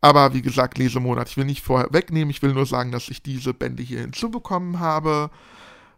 Aber 0.00 0.34
wie 0.34 0.42
gesagt, 0.42 0.78
Lesemonat. 0.78 1.28
Ich 1.28 1.36
will 1.36 1.44
nicht 1.44 1.62
vorher 1.62 1.92
wegnehmen. 1.92 2.30
Ich 2.30 2.42
will 2.42 2.54
nur 2.54 2.66
sagen, 2.66 2.90
dass 2.90 3.08
ich 3.08 3.22
diese 3.22 3.54
Bände 3.54 3.84
hier 3.84 4.00
hinzubekommen 4.00 4.80
habe. 4.80 5.30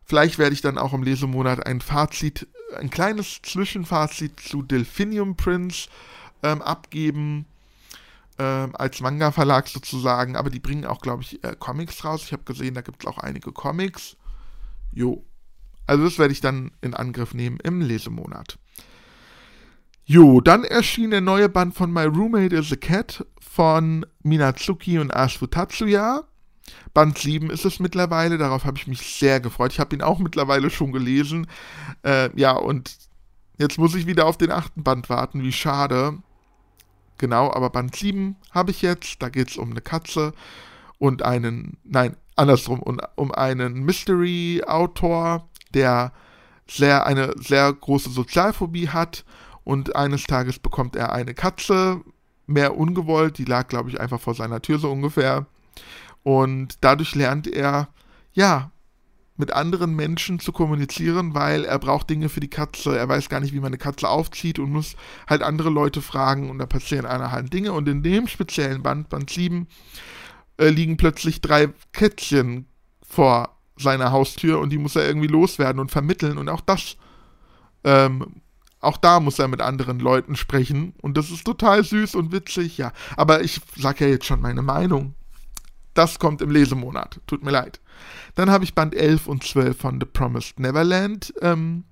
Vielleicht 0.04 0.36
werde 0.36 0.52
ich 0.52 0.60
dann 0.60 0.76
auch 0.76 0.92
im 0.92 1.04
Lesemonat 1.04 1.64
ein 1.64 1.80
Fazit, 1.80 2.48
ein 2.78 2.90
kleines 2.90 3.40
Zwischenfazit 3.40 4.40
zu 4.40 4.60
Delphinium 4.60 5.38
Prince 5.38 5.88
ähm, 6.42 6.60
abgeben 6.60 7.46
äh, 8.40 8.68
als 8.72 9.00
Manga-Verlag 9.00 9.68
sozusagen, 9.68 10.34
aber 10.34 10.48
die 10.48 10.60
bringen 10.60 10.86
auch, 10.86 11.00
glaube 11.00 11.22
ich, 11.22 11.44
äh, 11.44 11.54
Comics 11.58 12.04
raus. 12.04 12.22
Ich 12.24 12.32
habe 12.32 12.44
gesehen, 12.44 12.74
da 12.74 12.80
gibt 12.80 13.02
es 13.02 13.06
auch 13.06 13.18
einige 13.18 13.52
Comics. 13.52 14.16
Jo. 14.92 15.24
Also 15.86 16.04
das 16.04 16.18
werde 16.18 16.32
ich 16.32 16.40
dann 16.40 16.70
in 16.80 16.94
Angriff 16.94 17.34
nehmen 17.34 17.58
im 17.62 17.82
Lesemonat. 17.82 18.58
Jo, 20.04 20.40
dann 20.40 20.64
erschien 20.64 21.10
der 21.10 21.20
neue 21.20 21.48
Band 21.48 21.74
von 21.74 21.92
My 21.92 22.04
Roommate 22.04 22.56
is 22.56 22.72
a 22.72 22.76
Cat 22.76 23.26
von 23.38 24.06
Minatsuki 24.22 24.98
und 24.98 25.10
Ashfu 25.10 25.46
Tatsuya. 25.46 26.24
Band 26.94 27.18
7 27.18 27.50
ist 27.50 27.64
es 27.64 27.78
mittlerweile, 27.78 28.38
darauf 28.38 28.64
habe 28.64 28.78
ich 28.78 28.86
mich 28.86 29.02
sehr 29.02 29.40
gefreut. 29.40 29.72
Ich 29.72 29.80
habe 29.80 29.94
ihn 29.94 30.02
auch 30.02 30.18
mittlerweile 30.18 30.70
schon 30.70 30.92
gelesen. 30.92 31.46
Äh, 32.02 32.30
ja, 32.38 32.52
und 32.52 32.96
jetzt 33.58 33.78
muss 33.78 33.94
ich 33.94 34.06
wieder 34.06 34.26
auf 34.26 34.38
den 34.38 34.50
achten 34.50 34.82
Band 34.82 35.10
warten, 35.10 35.42
wie 35.42 35.52
schade. 35.52 36.18
Genau, 37.20 37.52
aber 37.52 37.68
Band 37.68 37.94
7 37.94 38.34
habe 38.50 38.70
ich 38.70 38.80
jetzt. 38.80 39.22
Da 39.22 39.28
geht 39.28 39.50
es 39.50 39.58
um 39.58 39.72
eine 39.72 39.82
Katze 39.82 40.32
und 40.98 41.22
einen, 41.22 41.76
nein, 41.84 42.16
andersrum, 42.34 42.80
um, 42.80 42.98
um 43.14 43.30
einen 43.30 43.74
Mystery-Autor, 43.84 45.46
der 45.74 46.12
sehr, 46.66 47.04
eine 47.04 47.34
sehr 47.36 47.70
große 47.70 48.08
Sozialphobie 48.08 48.88
hat 48.88 49.26
und 49.64 49.96
eines 49.96 50.24
Tages 50.24 50.58
bekommt 50.58 50.96
er 50.96 51.12
eine 51.12 51.34
Katze, 51.34 52.00
mehr 52.46 52.78
ungewollt, 52.78 53.36
die 53.36 53.44
lag, 53.44 53.68
glaube 53.68 53.90
ich, 53.90 54.00
einfach 54.00 54.18
vor 54.18 54.34
seiner 54.34 54.62
Tür 54.62 54.78
so 54.78 54.90
ungefähr. 54.90 55.44
Und 56.22 56.78
dadurch 56.80 57.14
lernt 57.14 57.46
er, 57.46 57.88
ja, 58.32 58.70
mit 59.40 59.52
anderen 59.52 59.96
Menschen 59.96 60.38
zu 60.38 60.52
kommunizieren, 60.52 61.34
weil 61.34 61.64
er 61.64 61.80
braucht 61.80 62.08
Dinge 62.08 62.28
für 62.28 62.38
die 62.38 62.50
Katze. 62.50 62.96
Er 62.96 63.08
weiß 63.08 63.28
gar 63.28 63.40
nicht, 63.40 63.52
wie 63.52 63.58
man 63.58 63.68
eine 63.68 63.78
Katze 63.78 64.08
aufzieht 64.08 64.60
und 64.60 64.70
muss 64.70 64.94
halt 65.28 65.42
andere 65.42 65.70
Leute 65.70 66.02
fragen 66.02 66.50
und 66.50 66.58
da 66.58 66.66
passieren 66.66 67.06
allerhand 67.06 67.52
Dinge. 67.52 67.72
Und 67.72 67.88
in 67.88 68.04
dem 68.04 68.28
speziellen 68.28 68.82
Band, 68.82 69.08
Band 69.08 69.30
7, 69.30 69.66
äh, 70.58 70.68
liegen 70.68 70.96
plötzlich 70.96 71.40
drei 71.40 71.70
Kätzchen 71.92 72.66
vor 73.02 73.56
seiner 73.76 74.12
Haustür 74.12 74.60
und 74.60 74.70
die 74.70 74.78
muss 74.78 74.94
er 74.94 75.06
irgendwie 75.06 75.26
loswerden 75.26 75.80
und 75.80 75.90
vermitteln 75.90 76.38
und 76.38 76.48
auch 76.48 76.60
das, 76.60 76.96
ähm, 77.82 78.42
auch 78.80 78.98
da 78.98 79.20
muss 79.20 79.38
er 79.38 79.48
mit 79.48 79.60
anderen 79.60 79.98
Leuten 79.98 80.36
sprechen 80.36 80.94
und 81.00 81.16
das 81.16 81.30
ist 81.30 81.44
total 81.44 81.82
süß 81.82 82.14
und 82.14 82.32
witzig, 82.32 82.78
ja. 82.78 82.92
Aber 83.16 83.42
ich 83.42 83.60
sag 83.76 84.00
ja 84.00 84.06
jetzt 84.06 84.26
schon 84.26 84.40
meine 84.40 84.62
Meinung. 84.62 85.14
Das 85.94 86.18
kommt 86.18 86.40
im 86.42 86.50
Lesemonat. 86.50 87.20
Tut 87.26 87.42
mir 87.44 87.50
leid. 87.50 87.80
Dann 88.34 88.50
habe 88.50 88.64
ich 88.64 88.74
Band 88.74 88.94
11 88.94 89.26
und 89.26 89.44
12 89.44 89.76
von 89.76 90.00
The 90.00 90.06
Promised 90.06 90.60
Neverland 90.60 91.34
ähm, 91.42 91.84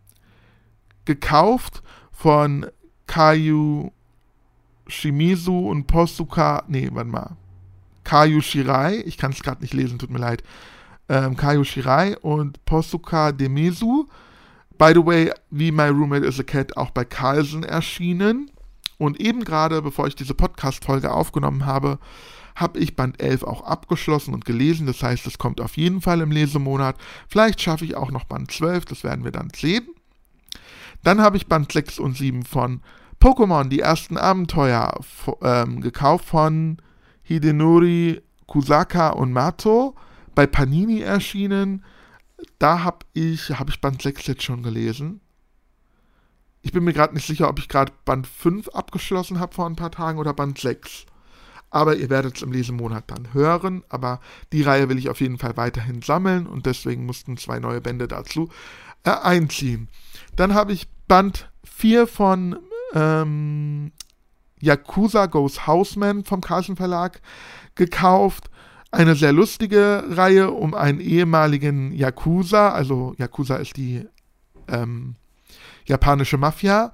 gekauft 1.04 1.82
von 2.12 2.66
Kayu 3.06 3.90
Shimizu 4.86 5.68
und 5.68 5.86
Posuka. 5.86 6.64
Nee, 6.68 6.88
warte 6.92 7.10
mal. 7.10 7.36
Kayu 8.04 8.40
Shirai. 8.40 9.02
Ich 9.04 9.18
kann 9.18 9.32
es 9.32 9.42
gerade 9.42 9.60
nicht 9.60 9.74
lesen, 9.74 9.98
tut 9.98 10.10
mir 10.10 10.18
leid. 10.18 10.42
ähm, 11.08 11.36
Kayo 11.36 11.64
Shirai 11.64 12.16
und 12.18 12.64
Posuka 12.64 13.32
Demesu. 13.32 14.06
By 14.78 14.92
the 14.94 15.04
way, 15.04 15.32
wie 15.50 15.72
My 15.72 15.88
Roommate 15.88 16.24
is 16.24 16.38
a 16.38 16.44
Cat 16.44 16.76
auch 16.76 16.90
bei 16.90 17.04
Carlsen 17.04 17.64
erschienen. 17.64 18.50
Und 18.98 19.20
eben 19.20 19.44
gerade, 19.44 19.82
bevor 19.82 20.06
ich 20.06 20.14
diese 20.14 20.34
Podcast-Folge 20.34 21.12
aufgenommen 21.12 21.66
habe, 21.66 21.98
habe 22.60 22.78
ich 22.80 22.96
Band 22.96 23.22
11 23.22 23.44
auch 23.44 23.62
abgeschlossen 23.62 24.34
und 24.34 24.44
gelesen. 24.44 24.86
Das 24.86 25.02
heißt, 25.02 25.26
es 25.26 25.38
kommt 25.38 25.60
auf 25.60 25.76
jeden 25.76 26.00
Fall 26.00 26.20
im 26.20 26.32
Lesemonat. 26.32 26.96
Vielleicht 27.28 27.60
schaffe 27.60 27.84
ich 27.84 27.94
auch 27.94 28.10
noch 28.10 28.24
Band 28.24 28.50
12, 28.50 28.84
das 28.84 29.04
werden 29.04 29.24
wir 29.24 29.32
dann 29.32 29.50
sehen. 29.54 29.88
Dann 31.04 31.20
habe 31.20 31.36
ich 31.36 31.46
Band 31.46 31.72
6 31.72 31.98
und 31.98 32.16
7 32.16 32.44
von 32.44 32.82
Pokémon, 33.20 33.68
die 33.68 33.80
ersten 33.80 34.16
Abenteuer, 34.16 34.98
ähm, 35.42 35.80
gekauft 35.80 36.24
von 36.24 36.78
Hidenori 37.22 38.20
Kusaka 38.46 39.10
und 39.10 39.32
Mato, 39.32 39.94
bei 40.34 40.46
Panini 40.46 41.00
erschienen. 41.00 41.84
Da 42.58 42.82
habe 42.82 43.06
ich, 43.12 43.50
habe 43.50 43.70
ich 43.70 43.80
Band 43.80 44.02
6 44.02 44.26
jetzt 44.26 44.42
schon 44.42 44.62
gelesen. 44.62 45.20
Ich 46.62 46.72
bin 46.72 46.84
mir 46.84 46.92
gerade 46.92 47.14
nicht 47.14 47.26
sicher, 47.26 47.48
ob 47.48 47.58
ich 47.58 47.68
gerade 47.68 47.92
Band 48.04 48.26
5 48.26 48.68
abgeschlossen 48.68 49.38
habe 49.38 49.54
vor 49.54 49.66
ein 49.66 49.76
paar 49.76 49.92
Tagen 49.92 50.18
oder 50.18 50.32
Band 50.32 50.58
6. 50.58 51.06
Aber 51.70 51.96
ihr 51.96 52.10
werdet 52.10 52.36
es 52.36 52.42
im 52.42 52.52
Lesemonat 52.52 53.04
dann 53.08 53.32
hören. 53.34 53.84
Aber 53.88 54.20
die 54.52 54.62
Reihe 54.62 54.88
will 54.88 54.98
ich 54.98 55.08
auf 55.08 55.20
jeden 55.20 55.38
Fall 55.38 55.56
weiterhin 55.56 56.02
sammeln 56.02 56.46
und 56.46 56.66
deswegen 56.66 57.06
mussten 57.06 57.36
zwei 57.36 57.58
neue 57.58 57.80
Bände 57.80 58.08
dazu 58.08 58.48
äh, 59.04 59.10
einziehen. 59.10 59.88
Dann 60.36 60.54
habe 60.54 60.72
ich 60.72 60.88
Band 61.08 61.50
4 61.64 62.06
von 62.06 62.58
ähm, 62.94 63.92
Yakuza 64.60 65.26
Goes 65.26 65.66
Houseman 65.66 66.24
vom 66.24 66.40
Carlsen 66.40 66.76
Verlag 66.76 67.20
gekauft. 67.74 68.50
Eine 68.90 69.14
sehr 69.14 69.32
lustige 69.32 70.04
Reihe 70.08 70.50
um 70.50 70.74
einen 70.74 71.00
ehemaligen 71.00 71.92
Yakuza, 71.92 72.70
also 72.70 73.14
Yakuza 73.18 73.56
ist 73.56 73.76
die 73.76 74.06
ähm, 74.66 75.16
japanische 75.84 76.38
Mafia. 76.38 76.92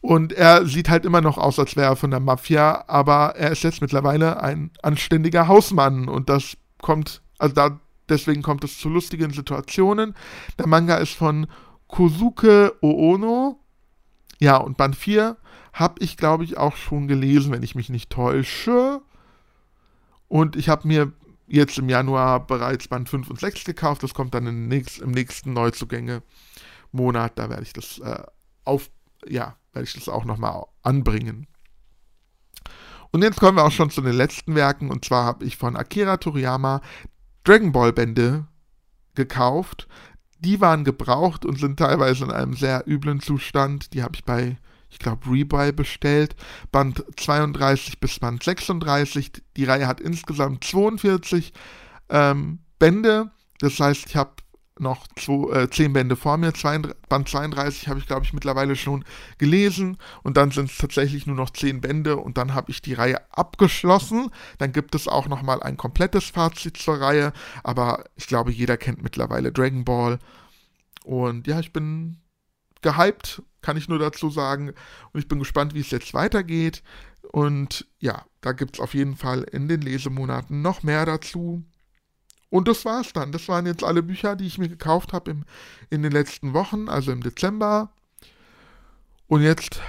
Und 0.00 0.32
er 0.32 0.64
sieht 0.66 0.88
halt 0.88 1.04
immer 1.04 1.20
noch 1.20 1.38
aus, 1.38 1.58
als 1.58 1.74
wäre 1.74 1.88
er 1.92 1.96
von 1.96 2.10
der 2.10 2.20
Mafia, 2.20 2.84
aber 2.86 3.34
er 3.36 3.50
ist 3.50 3.64
jetzt 3.64 3.80
mittlerweile 3.80 4.40
ein 4.42 4.70
anständiger 4.82 5.48
Hausmann 5.48 6.08
und 6.08 6.28
das 6.28 6.56
kommt, 6.80 7.20
also 7.38 7.54
da, 7.54 7.80
deswegen 8.08 8.42
kommt 8.42 8.62
es 8.62 8.78
zu 8.78 8.88
lustigen 8.88 9.32
Situationen. 9.32 10.14
Der 10.58 10.68
Manga 10.68 10.96
ist 10.96 11.14
von 11.14 11.48
Kosuke 11.88 12.74
Oono. 12.80 13.58
Ja, 14.38 14.56
und 14.58 14.76
Band 14.76 14.94
4 14.94 15.36
habe 15.72 15.94
ich, 15.98 16.16
glaube 16.16 16.44
ich, 16.44 16.56
auch 16.56 16.76
schon 16.76 17.08
gelesen, 17.08 17.50
wenn 17.50 17.64
ich 17.64 17.74
mich 17.74 17.88
nicht 17.88 18.10
täusche. 18.10 19.00
Und 20.28 20.54
ich 20.54 20.68
habe 20.68 20.86
mir 20.86 21.12
jetzt 21.48 21.78
im 21.78 21.88
Januar 21.88 22.46
bereits 22.46 22.86
Band 22.86 23.08
5 23.08 23.30
und 23.30 23.40
6 23.40 23.64
gekauft. 23.64 24.02
Das 24.02 24.14
kommt 24.14 24.34
dann 24.34 24.46
im, 24.46 24.68
nächst, 24.68 24.98
im 25.00 25.10
nächsten 25.10 25.54
Neuzugänge-Monat. 25.54 27.32
Da 27.36 27.50
werde 27.50 27.62
ich 27.62 27.72
das 27.72 27.98
äh, 27.98 28.22
auf, 28.64 28.90
ja, 29.26 29.56
werde 29.78 29.88
ich 29.88 29.94
das 29.94 30.08
auch 30.08 30.24
nochmal 30.24 30.64
anbringen. 30.82 31.46
Und 33.12 33.22
jetzt 33.22 33.38
kommen 33.38 33.56
wir 33.56 33.64
auch 33.64 33.72
schon 33.72 33.90
zu 33.90 34.02
den 34.02 34.14
letzten 34.14 34.56
Werken. 34.56 34.90
Und 34.90 35.04
zwar 35.04 35.24
habe 35.24 35.44
ich 35.44 35.56
von 35.56 35.76
Akira 35.76 36.16
Toriyama 36.16 36.82
Dragon 37.44 37.70
Ball 37.70 37.92
Bände 37.92 38.46
gekauft. 39.14 39.86
Die 40.40 40.60
waren 40.60 40.84
gebraucht 40.84 41.44
und 41.44 41.58
sind 41.58 41.78
teilweise 41.78 42.24
in 42.24 42.32
einem 42.32 42.54
sehr 42.54 42.84
üblen 42.86 43.20
Zustand. 43.20 43.94
Die 43.94 44.02
habe 44.02 44.16
ich 44.16 44.24
bei, 44.24 44.58
ich 44.90 44.98
glaube, 44.98 45.30
Rebuy 45.30 45.72
bestellt. 45.72 46.34
Band 46.72 47.04
32 47.16 48.00
bis 48.00 48.18
Band 48.18 48.42
36. 48.42 49.32
Die 49.56 49.64
Reihe 49.64 49.86
hat 49.86 50.00
insgesamt 50.00 50.64
42 50.64 51.52
ähm, 52.08 52.58
Bände. 52.80 53.30
Das 53.60 53.78
heißt, 53.78 54.06
ich 54.06 54.16
habe 54.16 54.32
noch 54.80 55.06
zwei, 55.16 55.62
äh, 55.62 55.70
zehn 55.70 55.92
Bände 55.92 56.16
vor 56.16 56.36
mir. 56.36 56.54
Zwei, 56.54 56.78
Band 57.08 57.28
32 57.28 57.88
habe 57.88 58.00
ich, 58.00 58.06
glaube 58.06 58.24
ich, 58.24 58.32
mittlerweile 58.32 58.76
schon 58.76 59.04
gelesen. 59.38 59.98
Und 60.22 60.36
dann 60.36 60.50
sind 60.50 60.70
es 60.70 60.78
tatsächlich 60.78 61.26
nur 61.26 61.36
noch 61.36 61.50
zehn 61.50 61.80
Bände. 61.80 62.16
Und 62.16 62.38
dann 62.38 62.54
habe 62.54 62.70
ich 62.70 62.82
die 62.82 62.94
Reihe 62.94 63.20
abgeschlossen. 63.32 64.30
Dann 64.58 64.72
gibt 64.72 64.94
es 64.94 65.08
auch 65.08 65.28
noch 65.28 65.42
mal 65.42 65.62
ein 65.62 65.76
komplettes 65.76 66.24
Fazit 66.24 66.76
zur 66.76 67.00
Reihe. 67.00 67.32
Aber 67.62 68.04
ich 68.16 68.26
glaube, 68.26 68.52
jeder 68.52 68.76
kennt 68.76 69.02
mittlerweile 69.02 69.52
Dragon 69.52 69.84
Ball. 69.84 70.18
Und 71.04 71.46
ja, 71.46 71.60
ich 71.60 71.72
bin 71.72 72.18
gehypt, 72.82 73.42
kann 73.60 73.76
ich 73.76 73.88
nur 73.88 73.98
dazu 73.98 74.30
sagen. 74.30 74.72
Und 75.12 75.20
ich 75.20 75.28
bin 75.28 75.38
gespannt, 75.38 75.74
wie 75.74 75.80
es 75.80 75.90
jetzt 75.90 76.14
weitergeht. 76.14 76.82
Und 77.32 77.86
ja, 77.98 78.24
da 78.40 78.52
gibt 78.52 78.76
es 78.76 78.80
auf 78.80 78.94
jeden 78.94 79.16
Fall 79.16 79.42
in 79.42 79.68
den 79.68 79.80
Lesemonaten 79.80 80.62
noch 80.62 80.82
mehr 80.82 81.04
dazu. 81.04 81.64
Und 82.50 82.68
das 82.68 82.84
war's 82.84 83.12
dann. 83.12 83.32
Das 83.32 83.48
waren 83.48 83.66
jetzt 83.66 83.84
alle 83.84 84.02
Bücher, 84.02 84.36
die 84.36 84.46
ich 84.46 84.58
mir 84.58 84.68
gekauft 84.68 85.12
habe 85.12 85.36
in 85.90 86.02
den 86.02 86.12
letzten 86.12 86.54
Wochen, 86.54 86.88
also 86.88 87.12
im 87.12 87.22
Dezember. 87.22 87.90
Und 89.26 89.42
jetzt 89.42 89.80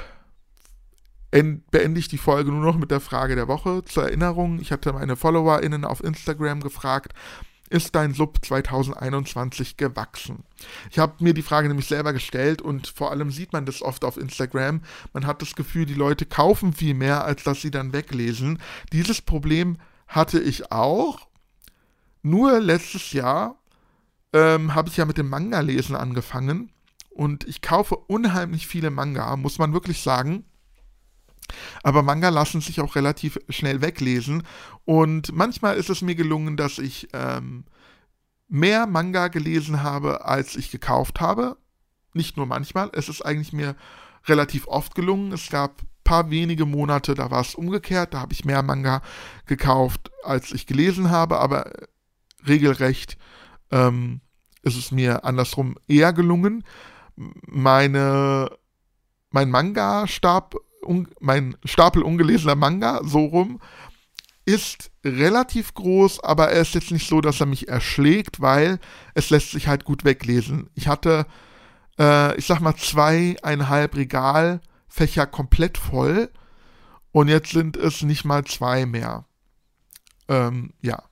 beende 1.32 2.00
ich 2.00 2.08
die 2.08 2.18
Folge 2.18 2.52
nur 2.52 2.66
noch 2.66 2.78
mit 2.78 2.92
der 2.92 3.00
Frage 3.00 3.36
der 3.36 3.48
Woche. 3.48 3.84
Zur 3.86 4.04
Erinnerung, 4.04 4.60
ich 4.60 4.72
hatte 4.72 4.92
meine 4.94 5.16
FollowerInnen 5.16 5.86
auf 5.86 6.04
Instagram 6.04 6.60
gefragt, 6.62 7.14
ist 7.70 7.94
dein 7.94 8.16
Sub 8.16 8.44
2021 8.44 9.78
gewachsen? 9.78 10.44
Ich 10.90 10.98
habe 10.98 11.24
mir 11.24 11.36
die 11.36 11.44
Frage 11.44 11.68
nämlich 11.68 11.86
selber 11.86 12.14
gestellt 12.14 12.64
und 12.64 12.88
vor 12.88 13.12
allem 13.12 13.30
sieht 13.30 13.54
man 13.54 13.68
das 13.68 13.84
oft 13.84 14.04
auf 14.04 14.18
Instagram. 14.18 14.82
Man 15.14 15.28
hat 15.28 15.44
das 15.44 15.56
Gefühl, 15.56 15.86
die 15.86 15.94
Leute 15.94 16.26
kaufen 16.26 16.74
viel 16.74 16.96
mehr, 16.96 17.24
als 17.24 17.44
dass 17.44 17.62
sie 17.62 17.72
dann 17.72 17.94
weglesen. 17.94 18.60
Dieses 18.92 19.22
Problem 19.22 19.78
hatte 20.08 20.40
ich 20.40 20.72
auch 20.72 21.29
nur 22.22 22.60
letztes 22.60 23.14
Jahr 23.14 23.56
ähm, 24.34 24.76
habe 24.76 24.90
ich 24.90 24.98
ja 24.98 25.06
mit 25.06 25.18
dem 25.18 25.30
Manga-Lesen 25.30 25.96
angefangen 25.96 26.72
und 27.10 27.48
ich 27.48 27.62
kaufe 27.62 27.96
unheimlich 27.96 28.68
viele 28.68 28.92
Manga, 28.92 29.36
muss 29.36 29.58
man 29.58 29.74
wirklich 29.74 30.02
sagen. 30.02 30.46
Aber 31.82 32.04
Manga 32.04 32.30
lassen 32.30 32.62
sich 32.62 32.80
auch 32.80 32.96
relativ 32.96 33.40
schnell 33.50 33.82
weglesen 33.82 34.44
und 34.86 35.34
manchmal 35.34 35.78
ist 35.78 35.90
es 35.90 36.02
mir 36.02 36.16
gelungen, 36.16 36.58
dass 36.58 36.78
ich 36.78 37.10
ähm, 37.14 37.66
mehr 38.48 38.86
Manga 38.86 39.30
gelesen 39.30 39.82
habe, 39.82 40.26
als 40.26 40.56
ich 40.56 40.70
gekauft 40.70 41.22
habe. 41.22 41.58
Nicht 42.14 42.38
nur 42.38 42.46
manchmal, 42.46 42.92
es 42.94 43.10
ist 43.10 43.26
eigentlich 43.26 43.54
mir 43.54 43.76
relativ 44.26 44.68
oft 44.68 44.94
gelungen. 44.96 45.32
Es 45.32 45.50
gab 45.50 45.82
paar 46.04 46.32
wenige 46.32 46.66
Monate, 46.66 47.14
da 47.14 47.30
war 47.30 47.42
es 47.42 47.54
umgekehrt, 47.54 48.16
da 48.16 48.22
habe 48.22 48.34
ich 48.34 48.44
mehr 48.44 48.64
Manga 48.64 49.04
gekauft, 49.46 50.10
als 50.24 50.52
ich 50.52 50.66
gelesen 50.66 51.12
habe, 51.12 51.40
aber 51.40 51.72
regelrecht 52.48 53.18
ähm, 53.72 54.22
ist 54.64 54.78
es 54.78 54.92
mir 54.92 55.24
andersrum 55.26 55.76
eher 55.88 56.14
gelungen, 56.14 56.64
meine, 57.16 58.52
mein 59.32 59.50
Manga-Stab, 59.50 60.56
mein 61.20 61.58
Stapel 61.66 62.04
ungelesener 62.04 62.56
Manga, 62.56 63.02
so 63.04 63.26
rum, 63.26 63.60
ist 64.46 64.92
relativ 65.06 65.74
groß, 65.74 66.24
aber 66.24 66.50
er 66.50 66.62
ist 66.62 66.74
jetzt 66.74 66.92
nicht 66.92 67.08
so, 67.08 67.22
dass 67.22 67.40
er 67.40 67.46
mich 67.46 67.68
erschlägt, 67.68 68.42
weil 68.42 68.80
es 69.14 69.30
lässt 69.30 69.52
sich 69.52 69.68
halt 69.68 69.86
gut 69.86 70.06
weglesen. 70.06 70.70
Ich 70.74 70.88
hatte, 70.88 71.28
äh, 72.00 72.36
ich 72.38 72.48
sag 72.48 72.60
mal, 72.60 72.76
zweieinhalb 72.76 73.96
Regalfächer 73.96 75.28
komplett 75.28 75.78
voll 75.78 76.32
und 77.12 77.28
jetzt 77.28 77.52
sind 77.52 77.78
es 77.78 78.02
nicht 78.02 78.26
mal 78.26 78.44
zwei 78.46 78.86
mehr. 78.86 79.26
Ähm, 80.28 80.74
ja. 80.82 81.04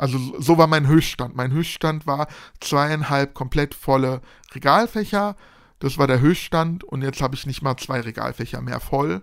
Also 0.00 0.18
so 0.38 0.56
war 0.56 0.66
mein 0.66 0.86
Höchststand. 0.86 1.36
Mein 1.36 1.52
Höchststand 1.52 2.06
war 2.06 2.26
zweieinhalb 2.60 3.34
komplett 3.34 3.74
volle 3.74 4.22
Regalfächer. 4.54 5.36
Das 5.78 5.98
war 5.98 6.06
der 6.06 6.20
Höchststand 6.20 6.84
und 6.84 7.02
jetzt 7.02 7.20
habe 7.20 7.34
ich 7.34 7.46
nicht 7.46 7.60
mal 7.60 7.76
zwei 7.76 8.00
Regalfächer 8.00 8.62
mehr 8.62 8.80
voll. 8.80 9.22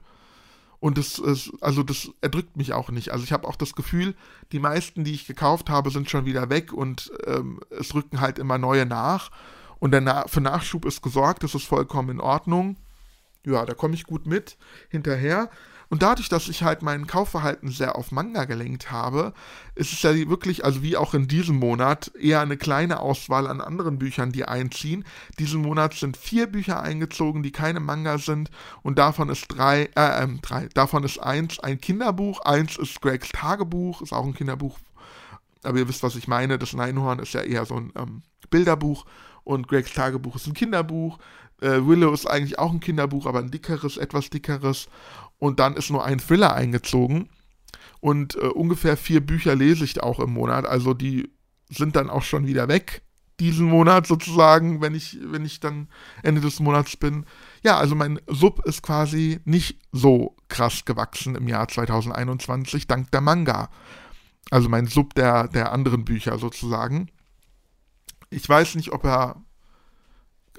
Und 0.80 1.00
das 1.00 1.18
ist, 1.18 1.52
also 1.62 1.82
das 1.82 2.12
erdrückt 2.22 2.58
mich 2.58 2.74
auch 2.74 2.92
nicht. 2.92 3.12
Also 3.12 3.24
ich 3.24 3.32
habe 3.32 3.48
auch 3.48 3.56
das 3.56 3.74
Gefühl, 3.74 4.13
die 4.52 4.60
meisten, 4.60 5.04
die 5.04 5.13
ich 5.13 5.26
gekauft 5.26 5.72
habe, 5.72 5.90
sind 5.90 6.12
schon 6.12 6.26
wieder 6.26 6.52
weg 6.52 6.72
und 6.72 7.12
ähm, 7.26 7.60
es 7.72 7.96
rücken 7.96 8.22
halt 8.22 8.38
immer 8.38 8.60
neue 8.60 8.86
nach. 8.86 9.32
Und 9.80 9.96
Na 10.00 10.28
für 10.28 10.42
Nachschub 10.42 10.86
ist 10.86 11.02
gesorgt, 11.02 11.42
das 11.42 11.56
ist 11.56 11.66
vollkommen 11.66 12.10
in 12.10 12.20
Ordnung. 12.20 12.78
Ja, 13.44 13.66
da 13.66 13.74
komme 13.74 13.96
ich 13.96 14.04
gut 14.04 14.28
mit 14.28 14.58
hinterher. 14.90 15.50
Und 15.89 16.02
dadurch, 16.02 16.30
dass 16.30 16.50
ich 16.50 16.63
halt 16.63 16.82
mein 16.82 17.08
Kaufverhalten 17.08 17.69
sehr 17.69 17.95
auf 17.95 18.12
Manga 18.12 18.45
gelenkt 18.45 18.91
habe, 18.91 19.34
ist 19.76 19.93
es 19.93 20.02
ja 20.02 20.13
wirklich, 20.30 20.65
also 20.65 20.84
wie 20.84 20.97
auch 20.97 21.13
in 21.13 21.28
diesem 21.28 21.58
Monat, 21.58 22.12
eher 22.19 22.41
eine 22.41 22.58
kleine 22.58 23.00
Auswahl 23.00 23.47
an 23.47 23.62
anderen 23.62 23.97
Büchern, 23.97 24.32
die 24.32 24.45
einziehen. 24.45 25.06
Diesen 25.39 25.62
Monat 25.62 25.93
sind 25.93 26.17
vier 26.17 26.47
Bücher 26.47 26.82
eingezogen, 26.82 27.43
die 27.43 27.52
keine 27.52 27.80
Manga 27.80 28.17
sind. 28.17 28.52
Und 28.84 29.00
davon 29.00 29.30
ist 29.30 29.45
drei, 29.47 29.89
äh, 29.95 30.23
äh, 30.23 30.28
drei, 30.41 30.67
davon 30.73 31.04
ist 31.04 31.19
eins 31.19 31.60
ein 31.60 31.80
Kinderbuch, 31.80 32.41
eins 32.41 32.78
ist 32.78 33.02
Gregs 33.02 33.30
Tagebuch, 33.30 34.02
ist 34.02 34.13
auch 34.13 34.26
ein 34.26 34.34
Kinderbuch, 34.34 34.78
aber 35.63 35.80
ihr 35.80 35.88
wisst, 35.88 36.04
was 36.04 36.15
ich 36.15 36.28
meine, 36.28 36.58
das 36.58 36.73
Neinhorn 36.73 37.19
ist 37.19 37.34
ja 37.34 37.41
eher 37.41 37.65
so 37.65 37.76
ein 37.76 37.91
ähm, 37.95 38.21
Bilderbuch 38.50 39.06
und 39.47 39.67
Gregs 39.67 39.93
Tagebuch 39.93 40.36
ist 40.36 40.47
ein 40.47 40.53
Kinderbuch. 40.53 41.17
Äh, 41.62 41.86
Willow 41.86 42.13
ist 42.13 42.27
eigentlich 42.27 42.60
auch 42.60 42.71
ein 42.71 42.79
Kinderbuch, 42.81 43.25
aber 43.25 43.39
ein 43.39 43.49
dickeres, 43.49 43.97
etwas 43.97 44.29
dickeres 44.29 44.89
und 45.39 45.60
dann 45.60 45.75
ist 45.75 45.89
nur 45.89 46.03
ein 46.03 46.19
Thriller 46.19 46.53
eingezogen. 46.53 47.29
Und 47.99 48.36
äh, 48.36 48.47
ungefähr 48.47 48.97
vier 48.97 49.25
Bücher 49.25 49.55
lese 49.55 49.83
ich 49.86 50.03
auch 50.03 50.19
im 50.19 50.33
Monat. 50.33 50.65
Also 50.65 50.93
die 50.93 51.31
sind 51.69 51.95
dann 51.95 52.10
auch 52.10 52.23
schon 52.23 52.45
wieder 52.45 52.67
weg 52.67 53.01
diesen 53.39 53.67
Monat 53.67 54.07
sozusagen, 54.07 54.81
wenn 54.81 54.95
ich, 54.95 55.19
wenn 55.21 55.45
ich 55.45 55.60
dann 55.60 55.88
Ende 56.23 56.41
des 56.41 56.60
Monats 56.60 56.97
bin. 56.97 57.25
Ja, 57.63 57.77
also 57.77 57.93
mein 57.93 58.19
Sub 58.27 58.65
ist 58.65 58.81
quasi 58.81 59.39
nicht 59.45 59.79
so 59.91 60.36
krass 60.47 60.86
gewachsen 60.86 61.36
im 61.36 61.47
Jahr 61.47 61.67
2021, 61.67 62.88
dank 62.88 63.12
der 63.12 63.21
Manga. 63.21 63.69
Also 64.49 64.69
mein 64.69 64.88
Sub 64.88 65.13
der, 65.13 65.47
der 65.49 65.71
anderen 65.71 66.03
Bücher 66.03 66.39
sozusagen. 66.39 67.10
Ich 68.30 68.48
weiß 68.48 68.76
nicht, 68.76 68.92
ob 68.92 69.04
er 69.06 69.42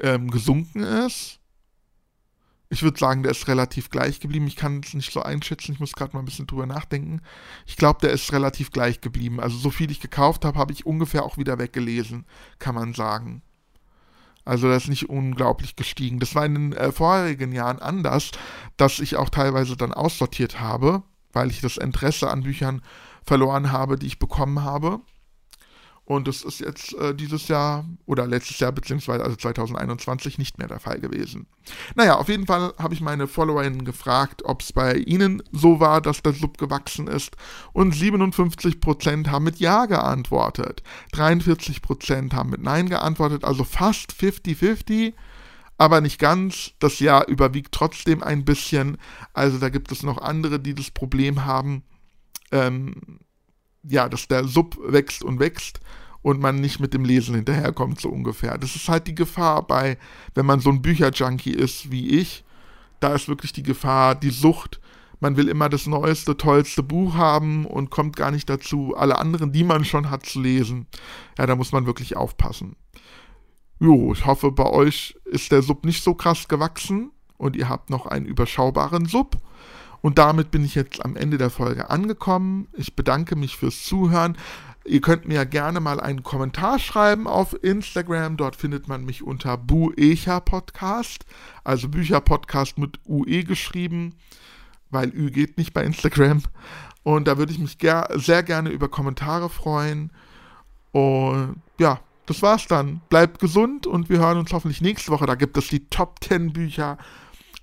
ähm, 0.00 0.30
gesunken 0.30 0.82
ist. 0.82 1.38
Ich 2.70 2.82
würde 2.82 2.98
sagen, 2.98 3.22
der 3.22 3.32
ist 3.32 3.48
relativ 3.48 3.88
gleich 3.88 4.20
geblieben. 4.20 4.46
Ich 4.46 4.56
kann 4.56 4.80
es 4.84 4.92
nicht 4.92 5.12
so 5.12 5.22
einschätzen. 5.22 5.72
Ich 5.72 5.80
muss 5.80 5.94
gerade 5.94 6.12
mal 6.12 6.20
ein 6.20 6.26
bisschen 6.26 6.46
drüber 6.46 6.66
nachdenken. 6.66 7.22
Ich 7.66 7.76
glaube, 7.76 8.00
der 8.02 8.10
ist 8.10 8.30
relativ 8.32 8.70
gleich 8.70 9.00
geblieben. 9.00 9.40
Also 9.40 9.56
so 9.56 9.70
viel 9.70 9.90
ich 9.90 10.00
gekauft 10.00 10.44
habe, 10.44 10.58
habe 10.58 10.72
ich 10.72 10.84
ungefähr 10.84 11.24
auch 11.24 11.38
wieder 11.38 11.58
weggelesen, 11.58 12.26
kann 12.58 12.74
man 12.74 12.92
sagen. 12.92 13.42
Also 14.44 14.68
das 14.68 14.84
ist 14.84 14.88
nicht 14.88 15.08
unglaublich 15.08 15.76
gestiegen. 15.76 16.20
Das 16.20 16.34
war 16.34 16.44
in 16.44 16.54
den 16.54 16.72
äh, 16.72 16.92
vorherigen 16.92 17.52
Jahren 17.52 17.78
anders, 17.78 18.30
dass 18.76 18.98
ich 18.98 19.16
auch 19.16 19.28
teilweise 19.30 19.76
dann 19.76 19.92
aussortiert 19.92 20.60
habe, 20.60 21.02
weil 21.32 21.50
ich 21.50 21.60
das 21.60 21.76
Interesse 21.76 22.30
an 22.30 22.42
Büchern 22.42 22.82
verloren 23.24 23.72
habe, 23.72 23.98
die 23.98 24.06
ich 24.06 24.18
bekommen 24.18 24.62
habe. 24.62 25.00
Und 26.08 26.26
das 26.26 26.42
ist 26.42 26.60
jetzt 26.60 26.94
äh, 26.94 27.14
dieses 27.14 27.48
Jahr 27.48 27.84
oder 28.06 28.26
letztes 28.26 28.58
Jahr 28.60 28.72
beziehungsweise 28.72 29.22
also 29.22 29.36
2021 29.36 30.38
nicht 30.38 30.56
mehr 30.56 30.66
der 30.66 30.80
Fall 30.80 31.00
gewesen. 31.00 31.46
Naja, 31.96 32.16
auf 32.16 32.30
jeden 32.30 32.46
Fall 32.46 32.72
habe 32.78 32.94
ich 32.94 33.02
meine 33.02 33.26
Followerinnen 33.26 33.84
gefragt, 33.84 34.42
ob 34.46 34.62
es 34.62 34.72
bei 34.72 34.94
ihnen 34.94 35.42
so 35.52 35.80
war, 35.80 36.00
dass 36.00 36.22
der 36.22 36.32
Sub 36.32 36.56
gewachsen 36.56 37.08
ist. 37.08 37.36
Und 37.74 37.94
57% 37.94 39.28
haben 39.28 39.44
mit 39.44 39.58
Ja 39.58 39.84
geantwortet. 39.84 40.82
43% 41.12 42.32
haben 42.32 42.48
mit 42.48 42.62
Nein 42.62 42.88
geantwortet, 42.88 43.44
also 43.44 43.62
fast 43.64 44.12
50-50 44.12 45.12
aber 45.76 46.00
nicht 46.00 46.18
ganz. 46.18 46.72
Das 46.78 47.00
Ja 47.00 47.22
überwiegt 47.22 47.72
trotzdem 47.72 48.22
ein 48.22 48.46
bisschen. 48.46 48.96
Also 49.34 49.58
da 49.58 49.68
gibt 49.68 49.92
es 49.92 50.02
noch 50.02 50.16
andere, 50.16 50.58
die 50.58 50.74
das 50.74 50.90
Problem 50.90 51.44
haben, 51.44 51.82
ähm, 52.50 53.20
ja, 53.88 54.08
dass 54.08 54.28
der 54.28 54.44
Sub 54.44 54.78
wächst 54.80 55.22
und 55.22 55.40
wächst 55.40 55.80
und 56.22 56.40
man 56.40 56.60
nicht 56.60 56.80
mit 56.80 56.94
dem 56.94 57.04
Lesen 57.04 57.34
hinterherkommt, 57.34 58.00
so 58.00 58.08
ungefähr. 58.08 58.58
Das 58.58 58.76
ist 58.76 58.88
halt 58.88 59.06
die 59.06 59.14
Gefahr 59.14 59.66
bei, 59.66 59.98
wenn 60.34 60.46
man 60.46 60.60
so 60.60 60.70
ein 60.70 60.82
Bücherjunkie 60.82 61.52
ist 61.52 61.90
wie 61.90 62.08
ich, 62.18 62.44
da 63.00 63.14
ist 63.14 63.28
wirklich 63.28 63.52
die 63.52 63.62
Gefahr, 63.62 64.14
die 64.14 64.30
Sucht. 64.30 64.80
Man 65.20 65.36
will 65.36 65.48
immer 65.48 65.68
das 65.68 65.86
neueste, 65.86 66.36
tollste 66.36 66.82
Buch 66.82 67.14
haben 67.14 67.64
und 67.64 67.90
kommt 67.90 68.16
gar 68.16 68.30
nicht 68.30 68.48
dazu, 68.48 68.94
alle 68.96 69.18
anderen, 69.18 69.52
die 69.52 69.64
man 69.64 69.84
schon 69.84 70.10
hat, 70.10 70.26
zu 70.26 70.40
lesen. 70.40 70.86
Ja, 71.36 71.46
da 71.46 71.56
muss 71.56 71.72
man 71.72 71.86
wirklich 71.86 72.16
aufpassen. 72.16 72.76
Jo, 73.80 74.12
ich 74.12 74.26
hoffe, 74.26 74.50
bei 74.50 74.66
euch 74.66 75.16
ist 75.24 75.52
der 75.52 75.62
Sub 75.62 75.84
nicht 75.84 76.02
so 76.02 76.14
krass 76.14 76.48
gewachsen 76.48 77.12
und 77.36 77.56
ihr 77.56 77.68
habt 77.68 77.90
noch 77.90 78.06
einen 78.06 78.26
überschaubaren 78.26 79.06
Sub. 79.06 79.36
Und 80.00 80.18
damit 80.18 80.50
bin 80.50 80.64
ich 80.64 80.74
jetzt 80.74 81.04
am 81.04 81.16
Ende 81.16 81.38
der 81.38 81.50
Folge 81.50 81.90
angekommen. 81.90 82.68
Ich 82.74 82.94
bedanke 82.94 83.36
mich 83.36 83.56
fürs 83.56 83.84
Zuhören. 83.84 84.36
Ihr 84.84 85.00
könnt 85.02 85.28
mir 85.28 85.44
gerne 85.44 85.80
mal 85.80 86.00
einen 86.00 86.22
Kommentar 86.22 86.78
schreiben 86.78 87.26
auf 87.26 87.54
Instagram. 87.62 88.36
Dort 88.36 88.56
findet 88.56 88.88
man 88.88 89.04
mich 89.04 89.22
unter 89.22 89.58
Buecha 89.58 90.40
Podcast, 90.40 91.26
also 91.62 91.88
Bücher 91.88 92.20
Podcast 92.20 92.78
mit 92.78 92.98
UE 93.06 93.44
geschrieben, 93.44 94.14
weil 94.90 95.14
Ü 95.14 95.30
geht 95.30 95.58
nicht 95.58 95.74
bei 95.74 95.84
Instagram. 95.84 96.42
Und 97.02 97.28
da 97.28 97.36
würde 97.36 97.52
ich 97.52 97.58
mich 97.58 97.78
ger 97.78 98.08
sehr 98.14 98.42
gerne 98.42 98.70
über 98.70 98.88
Kommentare 98.88 99.50
freuen. 99.50 100.10
Und 100.92 101.56
ja, 101.78 102.00
das 102.24 102.40
war's 102.42 102.66
dann. 102.66 103.00
Bleibt 103.08 103.40
gesund 103.40 103.86
und 103.86 104.08
wir 104.08 104.20
hören 104.20 104.38
uns 104.38 104.52
hoffentlich 104.52 104.80
nächste 104.80 105.10
Woche. 105.10 105.26
Da 105.26 105.34
gibt 105.34 105.56
es 105.58 105.68
die 105.68 105.88
Top 105.88 106.16
10 106.22 106.52
Bücher 106.52 106.98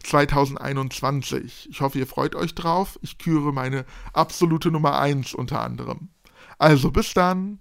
2021. 0.05 1.69
Ich 1.69 1.81
hoffe, 1.81 1.99
ihr 1.99 2.07
freut 2.07 2.35
euch 2.35 2.55
drauf. 2.55 2.99
Ich 3.01 3.17
küre 3.17 3.51
meine 3.51 3.85
absolute 4.13 4.71
Nummer 4.71 4.99
1 4.99 5.33
unter 5.33 5.61
anderem. 5.61 6.09
Also 6.57 6.91
bis 6.91 7.13
dann. 7.13 7.59